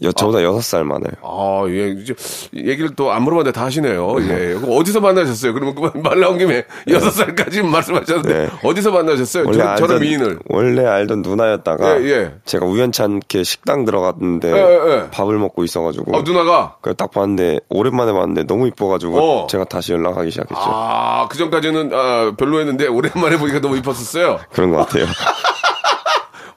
여, 0.00 0.10
저보다 0.10 0.42
여섯 0.42 0.60
살 0.62 0.84
많아요. 0.84 1.12
아, 1.22 1.64
예, 1.68 1.88
이제 1.90 2.14
얘기를 2.54 2.94
또 2.96 3.12
안 3.12 3.22
물어봤는데 3.24 3.54
다 3.58 3.66
하시네요. 3.66 4.16
예. 4.22 4.56
어디서 4.66 5.00
만나셨어요? 5.00 5.52
그러면 5.52 5.74
그만 5.74 5.92
말 6.02 6.18
나온 6.18 6.38
김에 6.38 6.64
여섯 6.88 7.10
살까지 7.10 7.62
말씀하셨는데 7.62 8.34
네. 8.38 8.48
어디서 8.64 8.90
만나셨어요? 8.90 9.44
원래 9.44 9.58
저, 9.58 9.62
저런 9.76 9.90
알던 9.92 10.00
미인을. 10.00 10.38
원래 10.48 10.84
알던 10.86 11.22
누나였다가 11.22 12.00
예, 12.02 12.06
예. 12.06 12.34
제가 12.44 12.64
우연치 12.66 13.02
않게 13.02 13.42
식당 13.44 13.84
들어갔는데 13.84 14.50
예, 14.50 14.56
예, 14.56 14.92
예. 15.04 15.10
밥을 15.10 15.36
먹고 15.38 15.62
있어가지고 15.62 16.16
아, 16.16 16.22
누나가? 16.22 16.76
그걸 16.80 16.94
딱 16.94 17.10
봤는데 17.10 17.60
오랜만에 17.68 18.12
봤는데 18.12 18.44
너무 18.44 18.66
이뻐가지고 18.68 19.18
어. 19.42 19.46
제가 19.48 19.64
다시 19.64 19.92
연락하기 19.92 20.30
시작했죠. 20.30 20.54
아, 20.58 21.28
그 21.30 21.36
전까지는 21.38 21.90
아, 21.92 22.32
별로였는데 22.36 22.86
오랜만에 22.88 23.36
보니까 23.36 23.60
너무 23.60 23.76
이뻤었어요. 23.76 24.40
그런 24.52 24.70
것 24.70 24.78
같아요. 24.78 25.04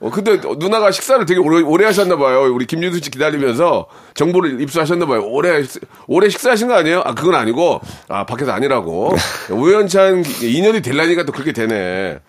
어, 0.06 0.10
근데 0.12 0.40
누나가 0.58 0.92
식사를 0.92 1.26
되게 1.26 1.40
오래, 1.40 1.62
오래 1.64 1.86
하셨나 1.86 2.16
봐요. 2.16 2.44
우리 2.54 2.68
김윤수 2.68 3.00
씨 3.04 3.10
기다리면서 3.10 3.88
정보를 4.14 4.62
입수하셨나 4.62 5.08
봐요. 5.08 5.24
오래 5.26 5.64
오래 6.08 6.30
식사하신 6.30 6.68
거 6.68 6.76
아니에요? 6.76 7.02
아, 7.04 7.16
그건 7.16 7.34
아니고 7.34 7.82
아, 8.08 8.24
밖에서 8.26 8.52
아니라고. 8.52 9.16
우연찮은 9.50 10.24
인연이 10.44 10.82
되려니까 10.84 11.24
또 11.24 11.32
그렇게 11.32 11.54
되네. 11.54 12.20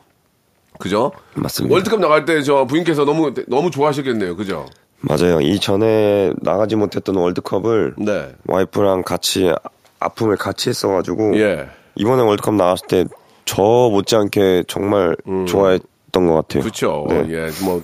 그죠? 0.78 1.12
맞습니다. 1.34 1.74
월드컵 1.74 2.00
나갈 2.00 2.24
때 2.24 2.42
저 2.42 2.64
부인께서 2.64 3.04
너무 3.04 3.34
너무 3.46 3.70
좋아하셨겠네요. 3.70 4.36
그죠? 4.36 4.66
맞아요. 5.00 5.40
이전에 5.42 6.32
나가지 6.40 6.76
못했던 6.76 7.14
월드컵을 7.16 7.94
네. 7.98 8.32
와이프랑 8.46 9.02
같이 9.02 9.48
아- 9.50 9.56
아픔을 10.00 10.36
같이 10.36 10.70
했어가지고 10.70 11.38
예. 11.38 11.68
이번에 11.96 12.22
월드컵 12.22 12.54
나갔을 12.54 12.86
때 12.88 13.04
저 13.48 13.62
못지않게 13.62 14.64
정말 14.66 15.14
좋아했 15.46 15.80
던 16.16 16.26
것 16.26 16.34
같아요. 16.34 16.62
그렇죠. 16.62 17.06
네. 17.10 17.26
예, 17.30 17.48
뭐 17.64 17.82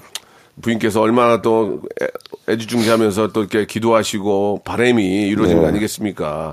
부인께서 0.63 1.01
얼마나 1.01 1.43
또 1.43 1.81
애- 2.03 2.53
애지중지하면서 2.53 3.29
또 3.33 3.41
이렇게 3.41 3.67
기도하시고 3.67 4.63
바람이 4.65 5.05
이루어진 5.29 5.57
네. 5.57 5.63
거 5.63 5.69
아니겠습니까? 5.69 6.53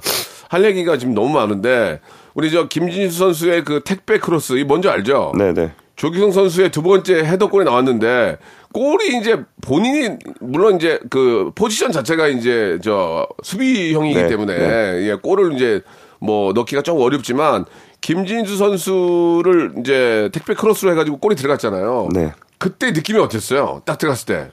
할 0.50 0.66
얘기가 0.66 0.98
지금 0.98 1.14
너무 1.14 1.30
많은데 1.30 2.00
우리 2.34 2.52
저 2.52 2.68
김진수 2.68 3.18
선수의 3.18 3.64
그 3.64 3.82
택배 3.86 4.20
크로스 4.20 4.54
이 4.54 4.64
뭔지 4.64 4.90
알죠? 4.90 5.34
네네. 5.38 5.72
조규성 5.96 6.32
선수의 6.32 6.72
두 6.72 6.82
번째 6.82 7.16
헤더골이 7.26 7.66
나왔는데 7.66 8.38
골이 8.74 9.18
이제 9.20 9.42
본인이 9.62 10.16
물론 10.40 10.78
이제 10.78 11.00
그 11.10 11.52
포지션 11.56 11.92
자체가 11.92 12.28
이제 12.30 12.78
저 12.82 13.28
수비형이기 13.44 14.16
네, 14.16 14.28
때문에 14.28 14.58
네. 14.58 15.10
예, 15.10 15.16
골을 15.16 15.54
이제 15.54 15.82
뭐 16.22 16.54
넣기가 16.54 16.82
좀 16.84 17.00
어렵지만 17.02 17.66
김진수 18.14 18.58
선수를 18.58 19.74
이제 19.80 20.30
택배 20.34 20.56
크로스로 20.56 20.92
해가지고 20.94 21.18
골이 21.18 21.36
들어갔잖아요. 21.36 22.10
네. 22.12 22.34
그때 22.58 22.90
느낌이 22.92 23.20
어땠어요? 23.20 23.84
딱 23.86 24.00
들어갔을 24.00 24.26
때. 24.26 24.52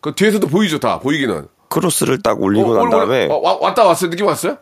그 0.00 0.14
뒤에서도 0.14 0.46
보이죠, 0.46 0.78
다 0.78 1.00
보이기는. 1.00 1.48
크로스를 1.70 2.22
딱 2.22 2.40
올리고 2.40 2.70
어, 2.70 2.74
난 2.76 2.84
올- 2.84 2.90
다음에 2.90 3.24
올- 3.26 3.32
어, 3.32 3.40
와- 3.42 3.58
왔다 3.60 3.84
왔어요. 3.84 4.10
느낌 4.10 4.26
왔어요? 4.26 4.58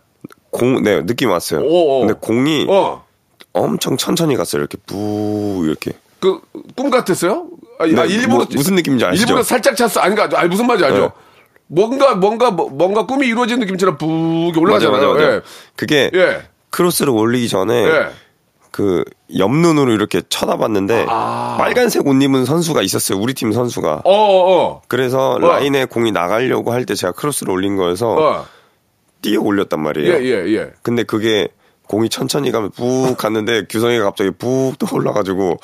공, 0.51 0.83
네, 0.83 1.05
느낌 1.05 1.29
왔어요. 1.31 1.61
오, 1.61 1.99
오. 1.99 2.01
근데 2.07 2.15
공이 2.19 2.67
어. 2.71 3.05
엄청 3.53 3.99
천천히 3.99 4.35
갔어요. 4.37 4.61
이렇게 4.63 4.79
뿌 4.87 5.63
이렇게. 5.67 5.93
그 6.19 6.41
꿈 6.75 6.89
같았어요? 6.91 7.49
아, 7.79 7.87
네, 7.87 8.01
아, 8.01 8.05
일부러 8.07 8.37
뭐, 8.39 8.47
무슨 8.51 8.77
느낌인지 8.77 9.05
아시죠? 9.05 9.25
일부러 9.25 9.43
살짝 9.43 9.77
찼어. 9.77 10.01
아닌가? 10.01 10.27
아니 10.35 10.49
무슨 10.49 10.67
말인지 10.67 10.87
알죠? 10.87 10.99
네. 11.03 11.09
뭔가 11.67 12.15
뭔가 12.15 12.51
뭐- 12.51 12.71
뭔가 12.71 13.05
꿈이 13.05 13.27
이루어진 13.27 13.61
느낌처럼 13.61 13.99
푹 13.99 14.09
맞아요, 14.09 14.53
올라가잖아요. 14.61 14.97
맞아요, 15.01 15.15
맞아요. 15.15 15.33
예. 15.37 15.41
그게 15.77 16.11
예. 16.15 16.43
크로스를 16.77 17.11
올리기 17.13 17.49
전에 17.49 17.75
예. 17.85 18.07
그 18.71 19.03
옆눈으로 19.35 19.93
이렇게 19.93 20.21
쳐다봤는데 20.29 21.07
빨간색 21.07 22.07
옷 22.07 22.23
입은 22.23 22.45
선수가 22.45 22.83
있었어요. 22.83 23.19
우리 23.19 23.33
팀 23.33 23.51
선수가. 23.53 24.03
어, 24.05 24.13
어, 24.13 24.83
그래서 24.87 25.39
라인에 25.41 25.87
공이 25.87 26.13
나가려고 26.13 26.73
할 26.73 26.85
때 26.85 26.95
제가 26.95 27.13
크로스를 27.13 27.51
올린 27.53 27.77
거여서 27.77 28.09
어. 28.11 28.47
뛰어 29.23 29.41
올렸단 29.41 29.81
말이에요. 29.81 30.13
예, 30.13 30.21
예, 30.23 30.55
예. 30.55 30.71
근데 30.83 31.03
그게 31.05 31.49
공이 31.89 32.11
천천히 32.11 32.51
가면 32.53 32.73
푹 32.73 33.17
갔는데 33.17 33.65
규성이가 33.71 34.05
갑자기 34.05 34.31
푹 34.33 34.79
떠올라가지고 34.79 35.57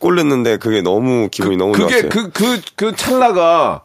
골 0.00 0.16
넣는데 0.16 0.56
그게 0.56 0.82
너무 0.82 1.28
기분이 1.30 1.56
너무 1.56 1.72
그게 1.72 2.00
좋았어요. 2.02 2.08
그, 2.08 2.30
그, 2.30 2.60
그 2.74 2.96
찰나가 2.96 3.82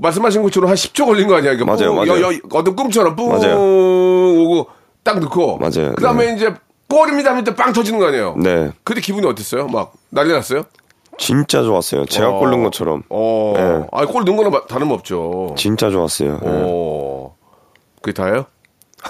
말씀하신 0.00 0.42
것처럼 0.42 0.68
한 0.68 0.76
10초 0.76 1.06
걸린 1.06 1.28
거 1.28 1.36
아니야? 1.36 1.52
이게 1.52 1.64
맞아요, 1.64 1.94
뿡, 1.94 2.04
맞아요. 2.04 2.22
여, 2.22 2.32
여, 2.34 2.38
어떤 2.52 2.74
꿈처럼 2.74 3.14
뿡 3.14 3.28
맞아요. 3.30 3.54
오고 3.56 4.66
딱 5.06 5.20
넣고. 5.20 5.58
맞아요, 5.58 5.92
그 5.96 6.02
다음에 6.02 6.26
네. 6.26 6.34
이제 6.34 6.52
골입니다 6.88 7.30
하면 7.30 7.44
빵 7.56 7.72
터지는 7.72 7.98
거 7.98 8.06
아니에요? 8.08 8.34
네, 8.36 8.72
그때 8.84 9.00
기분이 9.00 9.26
어땠어요? 9.26 9.68
막 9.68 9.92
난리 10.10 10.32
났어요? 10.32 10.64
진짜 11.18 11.62
좋았어요. 11.62 12.04
제가 12.06 12.30
골 12.32 12.50
넣은 12.50 12.62
것처럼 12.64 13.02
어. 13.08 13.54
네. 13.56 13.86
아, 13.92 14.04
골 14.06 14.24
넣은 14.24 14.36
거는 14.36 14.50
마- 14.50 14.66
다름없죠. 14.66 15.54
진짜 15.56 15.88
좋았어요. 15.90 16.32
네. 16.32 16.38
어. 16.44 17.34
그게 18.02 18.12
다예요? 18.12 18.44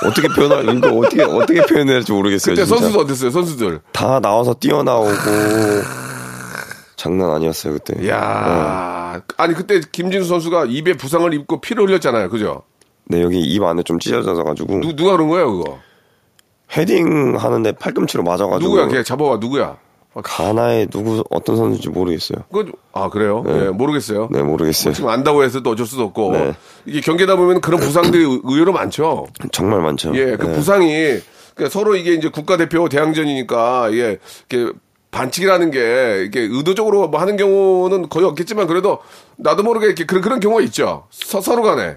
어떻게 0.05 0.29
표현할 0.29 0.76
이거 0.76 0.88
어떻게 0.99 1.23
어떻게 1.23 1.62
표현해야 1.67 1.97
할지 1.97 2.12
모르겠어요. 2.12 2.55
그때 2.55 2.65
진짜. 2.65 2.79
선수들 2.79 3.00
어땠어요? 3.05 3.31
선수들. 3.31 3.81
다 3.93 4.21
나와서 4.21 4.55
뛰어나오고 4.55 5.11
장난 6.97 7.31
아니었어요 7.31 7.75
그때. 7.75 8.09
야 8.09 9.21
아니 9.37 9.55
그때 9.55 9.81
김진수 9.93 10.29
선수가 10.29 10.67
입에 10.67 10.95
부상을 10.97 11.33
입고 11.35 11.61
피를 11.61 11.87
흘렸잖아요. 11.88 12.29
그죠? 12.31 12.62
네 13.09 13.23
여기 13.23 13.41
입 13.41 13.62
안에 13.62 13.83
좀 13.83 13.99
찢어져 13.99 14.35
가지고 14.45 14.81
누, 14.81 14.95
누가 14.97 15.12
그런 15.12 15.29
거예요, 15.29 15.57
그거? 15.57 15.79
헤딩 16.76 17.37
하는데 17.37 17.73
팔꿈치로 17.73 18.23
맞아가지고 18.23 18.58
누구야? 18.61 18.88
걔 18.88 19.02
잡아와, 19.02 19.37
누구야? 19.38 19.76
가나에 20.25 20.87
누구 20.87 21.23
어떤 21.28 21.56
선수인지 21.56 21.90
모르겠어요. 21.90 22.44
그거, 22.50 22.73
아, 22.94 23.11
그래요? 23.11 23.44
예, 23.49 23.68
모르겠어요. 23.68 24.28
네 24.32 24.42
모르겠어요. 24.42 24.94
지금 24.94 25.11
안다고 25.11 25.42
해서 25.44 25.61
또 25.61 25.70
어쩔 25.70 25.85
수도 25.87 26.04
없고. 26.04 26.32
네. 26.32 26.54
이게 26.87 27.00
경기다 27.02 27.37
보면 27.37 27.61
그런 27.61 27.78
부상들이 27.80 28.25
의- 28.25 28.40
의외로 28.44 28.73
많죠. 28.73 29.26
정말 29.52 29.82
많죠. 29.82 30.12
예, 30.16 30.37
그 30.38 30.46
네. 30.46 30.52
부상이, 30.54 30.88
그러니까 31.54 31.70
서로 31.70 31.94
이게 31.96 32.14
이제 32.14 32.28
국가대표 32.30 32.88
대항전이니까, 32.88 33.90
예, 33.92 34.18
이렇게 34.49 34.73
반칙이라는 35.11 35.70
게, 35.70 36.25
이게 36.26 36.40
의도적으로 36.40 37.08
뭐 37.08 37.20
하는 37.20 37.37
경우는 37.37 38.08
거의 38.08 38.25
없겠지만, 38.26 38.66
그래도 38.66 38.99
나도 39.37 39.62
모르게 39.62 39.85
이렇게 39.87 40.06
그런, 40.06 40.23
그런 40.23 40.40
경우가 40.40 40.62
있죠. 40.62 41.04
서, 41.11 41.42
서로 41.42 41.62
간에. 41.62 41.96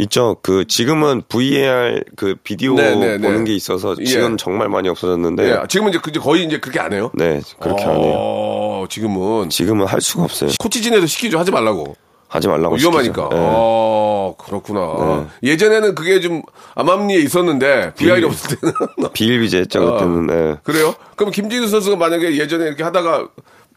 있죠. 0.00 0.36
그 0.42 0.66
지금은 0.66 1.22
VAR 1.28 2.02
그 2.16 2.34
비디오 2.42 2.74
네, 2.74 2.94
네, 2.94 3.16
네. 3.16 3.26
보는 3.26 3.44
게 3.44 3.54
있어서 3.54 3.94
지금 3.94 4.32
예. 4.32 4.36
정말 4.36 4.68
많이 4.68 4.88
없어졌는데 4.88 5.48
예, 5.50 5.58
지금은 5.68 5.90
이제, 5.90 5.98
그- 6.02 6.10
이제 6.10 6.20
거의 6.20 6.44
이제 6.44 6.60
그렇게 6.60 6.80
안 6.80 6.92
해요. 6.92 7.10
네 7.14 7.40
그렇게 7.60 7.84
안 7.84 7.96
해요. 7.96 8.12
어, 8.14 8.86
지금은. 8.90 9.48
지금은 9.50 9.86
할 9.86 10.00
수가 10.00 10.24
없어요. 10.24 10.50
코치진에도 10.60 11.06
시키죠. 11.06 11.38
하지 11.38 11.50
말라고. 11.50 11.96
하지 12.28 12.48
말라고 12.48 12.74
위험하니까. 12.76 13.22
시키죠. 13.22 13.28
네. 13.30 13.36
어, 13.40 14.34
그렇구나. 14.38 15.28
예전에는 15.42 15.94
그게 15.94 16.20
좀 16.20 16.42
암암리에 16.74 17.20
있었는데, 17.20 17.92
VR이 17.94 18.24
없을 18.24 18.58
때는. 18.58 18.74
비일비재했죠 19.14 19.80
어. 19.82 19.92
그때는. 19.92 20.26
네. 20.26 20.56
그래요? 20.64 20.94
그럼 21.14 21.30
김진수 21.32 21.68
선수가 21.68 21.96
만약에 21.96 22.36
예전에 22.36 22.66
이렇게 22.66 22.82
하다가 22.82 23.28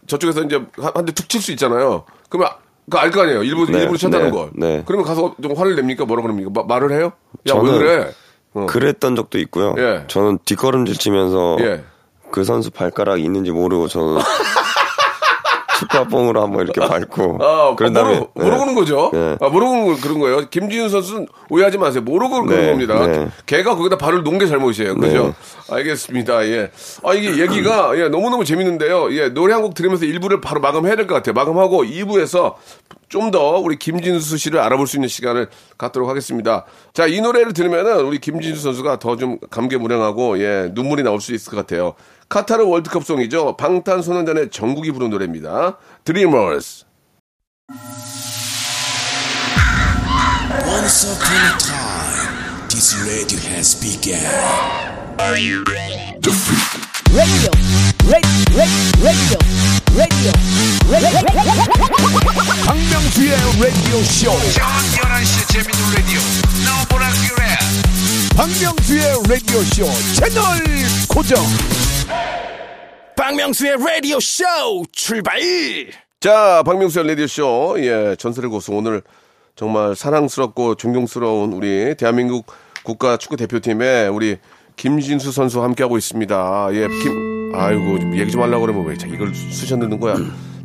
저쪽에서 0.08 0.44
이제 0.44 0.60
한 0.82 1.06
대 1.06 1.14
툭 1.14 1.30
칠 1.30 1.42
수 1.42 1.52
있잖아요. 1.52 2.04
그러면 2.28 2.50
그알거 2.90 3.22
아니에요. 3.24 3.44
일부, 3.44 3.66
네, 3.72 3.80
일부러 3.80 3.98
쳤다는 3.98 4.26
네, 4.28 4.32
걸. 4.32 4.50
네. 4.56 4.84
그러면 4.86 5.06
가서 5.06 5.36
좀 5.42 5.54
화를 5.56 5.76
냅니까? 5.76 6.06
뭐라 6.06 6.22
그럽니까? 6.24 6.50
마- 6.54 6.64
말을 6.64 6.92
해요? 6.92 7.12
야, 7.50 7.54
왜 7.56 7.72
그래? 7.78 8.12
어. 8.54 8.66
그랬던 8.68 9.16
적도 9.16 9.38
있고요. 9.40 9.76
예. 9.78 10.06
저는 10.08 10.40
뒷걸음질 10.46 10.96
치면서 10.96 11.58
예. 11.62 11.84
그 12.32 12.44
선수 12.44 12.72
발가락이 12.72 13.24
있는지 13.24 13.52
모르고 13.52 13.88
저는 13.88 14.20
축구화뽕으로 15.80 16.42
한번 16.42 16.66
이렇게 16.68 16.82
밟고 16.82 17.40
아, 17.44 17.76
그런 17.76 17.94
다음에 17.94 18.20
모르, 18.36 18.46
모르고는 18.46 18.76
거죠. 18.76 19.10
네. 19.14 19.38
아, 19.40 19.50
모르고는 19.50 19.98
그런 20.02 20.20
거예요. 20.20 20.50
김지훈 20.50 20.90
선수는 20.90 21.28
오해하지 21.50 21.78
마세요. 21.78 22.02
모르고 22.04 22.44
그런 22.44 22.62
네, 22.62 22.70
겁니다. 22.70 23.08
네. 23.08 23.28
걔가 23.46 23.76
거기다 23.76 23.98
발을 23.98 24.24
놓은 24.24 24.38
게 24.40 24.48
잘못이에요. 24.48 24.96
그죠? 24.96 25.34
알겠습니다. 25.72 26.46
예. 26.48 26.72
아, 27.04 27.14
이게 27.14 27.38
얘기가, 27.42 27.98
예, 27.98 28.10
너무너무 28.10 28.44
재밌는데요. 28.46 29.14
예, 29.16 29.30
노래 29.30 29.54
한 29.54 29.60
곡 29.60 29.74
들으면서 29.74 30.06
1부를 30.06 30.42
바로 30.42 30.62
마감해야 30.62 30.96
될 30.96 31.06
것 31.06 31.16
같아요. 31.16 31.34
마감하고 31.34 31.84
2부에서 31.84 32.54
좀 33.10 33.32
더 33.32 33.58
우리 33.60 33.78
김진수 33.78 34.38
씨를 34.38 34.60
알아볼 34.60 34.88
수 34.88 34.96
있는 34.98 35.08
시간을 35.10 35.50
갖도록 35.78 36.10
하겠습니다. 36.10 36.66
자, 36.94 37.06
이 37.06 37.22
노래를 37.22 37.54
들으면은 37.54 38.06
우리 38.06 38.20
김진수 38.20 38.62
선수가 38.62 39.00
더 39.00 39.16
좀 39.18 39.38
감개무량하고, 39.50 40.40
예, 40.40 40.70
눈물이 40.74 41.04
나올 41.04 41.20
수 41.20 41.34
있을 41.34 41.52
것 41.52 41.58
같아요. 41.58 41.94
카타르 42.30 42.64
월드컵 42.66 43.04
송이죠. 43.04 43.58
방탄소년단의 43.58 44.50
정국이 44.52 44.92
부른 44.92 45.10
노래입니다. 45.10 45.78
Dreamers. 46.06 46.86
Once 50.66 51.06
upon 51.06 51.36
a 51.36 51.58
time, 51.60 52.68
this 52.70 52.96
radio 53.04 53.40
has 53.52 53.76
begun. 53.76 54.20
radio, 55.20 55.64
radio, 55.68 56.22
radio, 56.22 56.32
radio, 57.12 57.52
radio. 57.52 57.89
박명수의 62.66 63.32
라디오 63.62 63.98
쇼. 64.04 64.32
저녁 64.54 64.72
11시 64.98 65.48
재밌는 65.54 65.80
라디오 65.94 66.20
너보라 66.66 67.06
그래 67.30 67.46
박명수의 68.36 69.04
라디오 69.28 69.62
쇼 69.62 69.86
채널 70.16 70.44
고정. 71.08 71.38
박명수의 73.16 73.78
라디오 73.78 74.20
쇼 74.20 74.44
출발! 74.92 75.40
자, 76.20 76.64
박명수의 76.66 77.08
라디오 77.10 77.28
쇼. 77.28 77.76
예, 77.78 78.16
전설의 78.18 78.50
고수. 78.50 78.72
오늘 78.72 79.04
정말 79.56 79.96
사랑스럽고 79.96 80.76
존경스러운 80.76 81.54
우리 81.54 81.94
대한민국 81.96 82.48
국가 82.84 83.18
축구 83.18 83.38
대표팀의 83.38 84.10
우리 84.10 84.38
김진수 84.78 85.32
선수와 85.32 85.66
함께하고 85.66 85.98
있습니다. 85.98 86.70
예, 86.72 86.88
김, 86.88 87.39
아이고, 87.54 88.00
좀 88.00 88.18
얘기 88.18 88.32
좀 88.32 88.42
하려고 88.42 88.62
그러면 88.66 88.86
왜 88.86 88.98
자, 88.98 89.08
이걸 89.08 89.32
넣는 89.72 90.00
거야. 90.00 90.16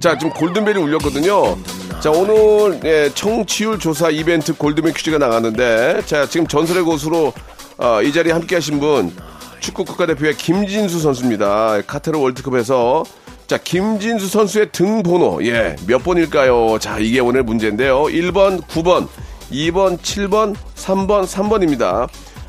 자, 0.00 0.16
지금 0.18 0.32
골든벨이 0.32 0.78
울렸거든요. 0.78 1.56
자, 2.00 2.10
오늘, 2.10 2.80
예, 2.84 3.10
청취율 3.14 3.78
조사 3.78 4.10
이벤트 4.10 4.54
골든벨 4.54 4.92
퀴즈가 4.92 5.18
나갔는데, 5.18 6.02
자, 6.06 6.26
지금 6.26 6.46
전설의 6.46 6.82
고수로, 6.82 7.32
어, 7.78 8.02
이 8.02 8.12
자리에 8.12 8.32
함께 8.32 8.56
하신 8.56 8.80
분, 8.80 9.12
축구 9.60 9.84
국가대표의 9.84 10.36
김진수 10.36 11.00
선수입니다. 11.00 11.80
카타르 11.86 12.18
월드컵에서 12.18 13.04
자 13.46 13.56
김진수 13.58 14.28
선수의 14.28 14.70
등 14.72 15.02
번호 15.02 15.42
예 15.44 15.74
몇 15.86 16.04
번일까요? 16.04 16.78
자 16.78 16.98
이게 16.98 17.20
오늘 17.20 17.42
문제인데요. 17.42 18.02
1번, 18.04 18.60
9번, 18.66 19.08
2번, 19.50 19.98
7번, 19.98 20.54
3번, 20.76 21.24
3번입니다. 21.26 22.08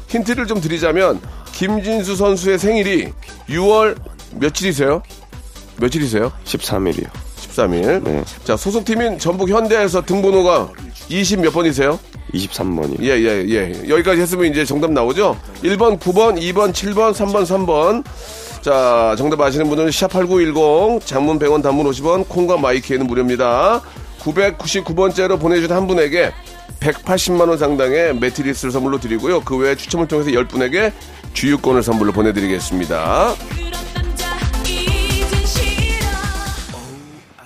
힌트를 0.10 0.46
좀 0.46 0.60
드리자면 0.60 1.22
김진수 1.54 2.18
선수의 2.18 2.60
생일이 2.60 3.14
6월 3.48 3.96
며칠이세요? 4.40 5.02
며칠이세요? 5.78 6.32
13일이요. 6.46 7.08
13일. 7.38 8.04
네. 8.04 8.24
자 8.44 8.56
소속팀인 8.58 9.20
전북 9.20 9.50
현대에서 9.50 10.02
등번호가 10.04 10.70
20 11.10 11.42
몇 11.42 11.54
번이세요? 11.54 12.00
23번이요. 12.34 13.02
예, 13.02 13.10
예, 13.12 13.46
예. 13.48 13.90
여기까지 13.90 14.22
했으면 14.22 14.52
이제 14.52 14.66
정답 14.66 14.92
나오죠? 14.92 15.38
1번, 15.64 16.00
9번, 16.00 16.40
2번, 16.40 16.74
7번, 16.74 17.14
3번, 17.14 17.46
3번. 17.46 18.04
자, 18.62 19.16
정답 19.18 19.40
아시는 19.42 19.68
분들은 19.68 19.90
샵8910, 19.92 21.06
장문 21.06 21.38
100원, 21.40 21.62
단문 21.62 21.86
50원, 21.92 22.28
콩과 22.28 22.58
마이키에는 22.58 23.06
무료입니다. 23.06 23.82
999번째로 24.20 25.40
보내주신 25.40 25.72
한 25.72 25.88
분에게 25.88 26.32
180만원 26.80 27.58
상당의 27.58 28.16
매트리스를 28.16 28.72
선물로 28.72 29.00
드리고요. 29.00 29.42
그 29.42 29.56
외에 29.58 29.76
추첨을 29.76 30.08
통해서 30.08 30.32
10분에게 30.32 30.92
주유권을 31.34 31.84
선물로 31.84 32.12
보내드리겠습니다. 32.12 33.36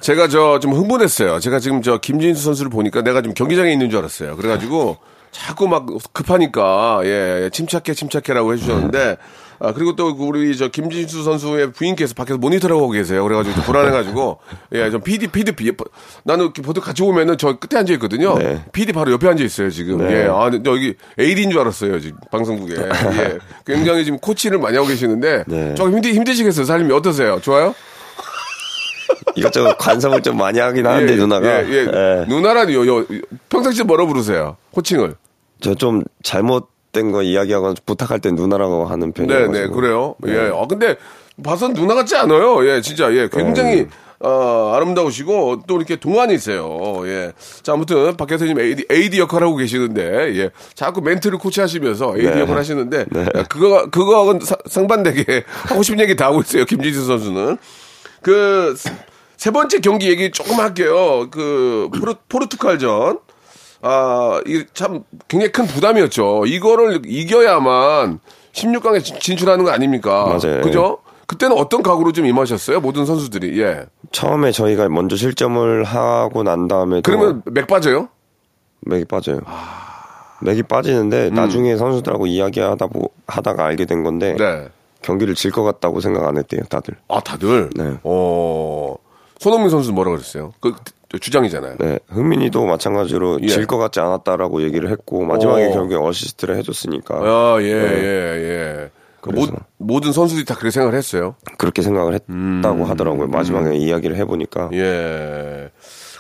제가 0.02 0.28
저 0.28 0.60
좀 0.60 0.74
흥분했어요. 0.74 1.40
제가 1.40 1.60
지금 1.60 1.82
저 1.82 1.98
김진수 2.00 2.44
선수를 2.44 2.70
보니까 2.72 3.02
내가 3.02 3.22
좀 3.22 3.34
경기장에 3.34 3.72
있는 3.72 3.90
줄 3.90 4.00
알았어요. 4.00 4.36
그래가지고 4.38 4.98
자꾸 5.32 5.68
막 5.68 5.86
급하니까 6.14 7.02
예 7.04 7.50
침착해 7.54 7.94
침착해라고 7.94 8.54
해주셨는데 8.54 9.18
아 9.62 9.74
그리고 9.74 9.96
또 9.96 10.16
우리 10.18 10.56
저 10.58 10.70
김진수 10.70 11.24
선수의 11.24 11.72
부인께서 11.74 12.14
밖에서 12.14 12.38
모니터를 12.40 12.76
하고 12.76 12.90
계세요. 12.90 13.24
그래가지고 13.24 13.56
좀 13.56 13.64
불안해가지고 13.66 14.40
예좀 14.74 15.02
PD 15.02 15.28
PD 15.28 15.52
비- 15.52 15.72
나는 16.24 16.52
보통 16.54 16.82
같이 16.84 17.04
오면은 17.04 17.38
저 17.38 17.58
끝에 17.60 17.78
앉아 17.80 17.94
있거든요. 17.96 18.38
네. 18.38 18.64
PD 18.72 18.94
바로 18.94 19.12
옆에 19.12 19.28
앉아 19.28 19.44
있어요 19.44 19.70
지금. 19.70 19.98
네. 20.00 20.24
예, 20.24 20.28
아 20.30 20.50
근데 20.50 20.70
여기 20.70 20.96
AD인 21.20 21.52
줄 21.52 21.60
알았어요 21.60 22.00
지금 22.00 22.18
방송국에. 22.32 22.74
예, 23.20 23.38
굉장히 23.66 24.06
지금 24.06 24.18
코치를 24.20 24.60
많이 24.60 24.78
하고 24.78 24.88
계시는데 24.88 25.44
네. 25.48 25.76
조금 25.76 25.94
힘드 25.94 26.08
힘드시겠어요. 26.08 26.66
살림이 26.66 26.92
어떠세요? 26.94 27.40
좋아요? 27.42 27.76
이것저것 29.36 29.78
관섭을 29.78 30.22
좀 30.22 30.38
많이 30.38 30.60
하긴 30.60 30.86
하는데 30.86 31.16
누나가. 31.16 31.64
예, 31.64 31.68
예. 31.70 31.76
예. 31.86 32.26
누나라니요. 32.28 32.88
요, 32.88 33.06
평상시에 33.50 33.84
뭐라 33.84 34.06
부르세요? 34.06 34.58
호칭을. 34.76 35.16
저 35.62 35.76
좀 35.76 36.04
잘못된 36.24 37.12
거 37.12 37.22
이야기하거나 37.22 37.76
부탁할 37.86 38.20
때 38.20 38.32
누나라고 38.32 38.86
하는 38.86 39.12
네, 39.14 39.26
편이에요. 39.28 39.52
네, 39.52 39.68
그래요. 39.68 40.16
예. 40.28 40.52
아, 40.54 40.66
근데 40.68 40.96
봐선 41.44 41.74
누나 41.74 41.96
같지 41.96 42.16
않아요. 42.16 42.66
예, 42.68 42.82
진짜. 42.82 43.14
예, 43.14 43.30
굉장히 43.32 43.88
어, 44.22 44.74
아름다우시고 44.76 45.62
또 45.66 45.78
이렇게 45.78 45.96
동안이세요. 45.96 47.02
예. 47.06 47.32
자, 47.64 47.72
아무튼 47.74 48.18
박혜선 48.18 48.50
님 48.50 48.60
AD, 48.60 48.86
AD 48.92 49.18
역할 49.20 49.44
하고 49.44 49.56
계시는데 49.56 50.36
예. 50.36 50.50
자꾸 50.74 51.02
멘트를 51.02 51.38
코치하시면서 51.38 52.16
AD 52.18 52.30
네. 52.30 52.40
역할 52.42 52.58
하시는데 52.58 53.00
야, 53.16 53.44
그거 53.48 53.90
그거하고는 53.90 54.42
사- 54.42 54.58
상반되게 54.66 55.46
하고 55.70 55.84
싶은 55.84 56.00
얘기 56.02 56.16
다 56.18 56.26
하고 56.26 56.42
있어요. 56.42 56.66
김진수 56.66 57.06
선수는. 57.06 57.58
그 58.22 58.76
세 59.40 59.52
번째 59.52 59.80
경기 59.80 60.10
얘기 60.10 60.32
조금 60.32 60.60
할게요. 60.60 61.30
그 61.32 61.90
포르, 61.98 62.14
포르투갈전. 62.28 63.20
아, 63.82 64.42
이게 64.46 64.66
참 64.74 65.06
굉장히 65.30 65.54
큰 65.54 65.66
부담이었죠. 65.66 66.44
이거를 66.46 67.04
이겨야만 67.06 68.20
16강에 68.52 69.02
진출하는 69.22 69.64
거 69.64 69.72
아닙니까? 69.72 70.26
맞아요. 70.26 70.60
그죠? 70.62 70.98
그때는 71.26 71.58
어떤 71.58 71.82
각오로 71.82 72.12
좀 72.12 72.26
임하셨어요? 72.26 72.82
모든 72.82 73.06
선수들이. 73.06 73.62
예. 73.62 73.86
처음에 74.12 74.52
저희가 74.52 74.90
먼저 74.90 75.16
실점을 75.16 75.86
하고 75.86 76.44
난 76.44 76.68
다음에 76.68 77.00
그러면 77.00 77.42
맥 77.46 77.66
빠져요? 77.68 78.10
맥이 78.82 79.06
빠져요. 79.06 79.40
아. 79.46 80.36
맥이 80.42 80.64
음. 80.64 80.68
빠지는데 80.68 81.30
나중에 81.30 81.78
선수들하고 81.78 82.28
이야기하다 82.28 82.88
보, 82.88 83.10
하다가 83.28 83.66
알게 83.66 83.86
된 83.86 84.04
건데 84.04 84.36
네. 84.38 84.68
경기를 85.02 85.36
질 85.36 85.52
것 85.52 85.64
같다고 85.64 86.00
생각 86.02 86.28
안 86.28 86.38
했대요, 86.38 86.62
다들. 86.70 86.96
아, 87.08 87.20
다들? 87.22 87.70
네. 87.76 87.98
어, 88.04 88.96
손흥민 89.40 89.70
선수는 89.70 89.96
뭐라 89.96 90.12
그랬어요? 90.12 90.54
그, 90.60 90.74
주장이잖아요. 91.20 91.78
네, 91.80 91.98
흥민이도 92.10 92.66
마찬가지로 92.68 93.40
예. 93.42 93.48
질것 93.48 93.80
같지 93.80 94.00
않았다라고 94.00 94.62
얘기를 94.62 94.92
했고 94.92 95.26
마지막에 95.26 95.66
어. 95.68 95.72
결국에 95.72 95.96
어시스트를 95.96 96.56
해줬으니까 96.58 97.16
아, 97.16 97.58
예, 97.62 97.66
예, 97.66 97.74
예. 97.74 98.90
그 99.22 99.30
모, 99.32 99.42
그래서. 99.42 99.54
모 99.78 100.00
든 100.02 100.12
선수들이 100.14 100.46
다 100.46 100.54
그렇게 100.54 100.72
생각을 100.72 100.96
했어요. 100.96 101.36
그렇게 101.58 101.82
생각을 101.82 102.14
했다고 102.14 102.86
하더라고요. 102.86 103.28
마지막에 103.28 103.76
이야기를 103.76 104.16
해보니까 104.18 104.68
음. 104.68 104.74
예. 104.74 105.72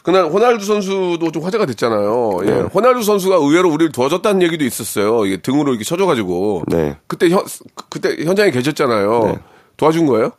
그날 0.03 0.25
호날두 0.25 0.65
선수도 0.65 1.31
좀 1.31 1.43
화제가 1.43 1.65
됐잖아요. 1.65 2.39
예. 2.43 2.45
네. 2.45 2.59
호날두 2.61 3.03
선수가 3.03 3.35
의외로 3.35 3.69
우리를 3.69 3.91
도와줬다는 3.91 4.41
얘기도 4.43 4.63
있었어요. 4.65 5.25
이게 5.25 5.37
등으로 5.37 5.71
이렇게 5.71 5.83
쳐줘가지고. 5.83 6.63
네. 6.67 6.97
그때 7.07 7.29
현, 7.29 7.43
그때 7.89 8.23
현장에 8.23 8.51
계셨잖아요. 8.51 9.23
네. 9.25 9.39
도와준 9.77 10.05
거예요? 10.05 10.31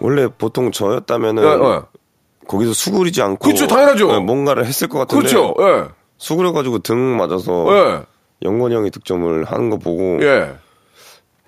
원래 0.00 0.28
보통 0.28 0.70
저였다면은 0.70 1.42
예, 1.42 1.48
예. 1.48 1.80
거기서 2.46 2.72
수그리지 2.72 3.22
않고 3.22 3.44
그렇죠, 3.44 3.66
당연하죠. 3.66 4.06
네, 4.08 4.18
뭔가를 4.20 4.66
했을 4.66 4.88
것 4.88 4.98
같은데 4.98 5.28
그렇죠. 5.28 5.54
예. 5.60 5.84
수그려가지고 6.18 6.80
등 6.80 7.16
맞아서 7.16 7.66
예. 7.74 8.02
영건이 8.42 8.74
형이 8.74 8.90
득점을 8.90 9.44
하는 9.44 9.70
거 9.70 9.78
보고 9.78 10.22
예. 10.22 10.54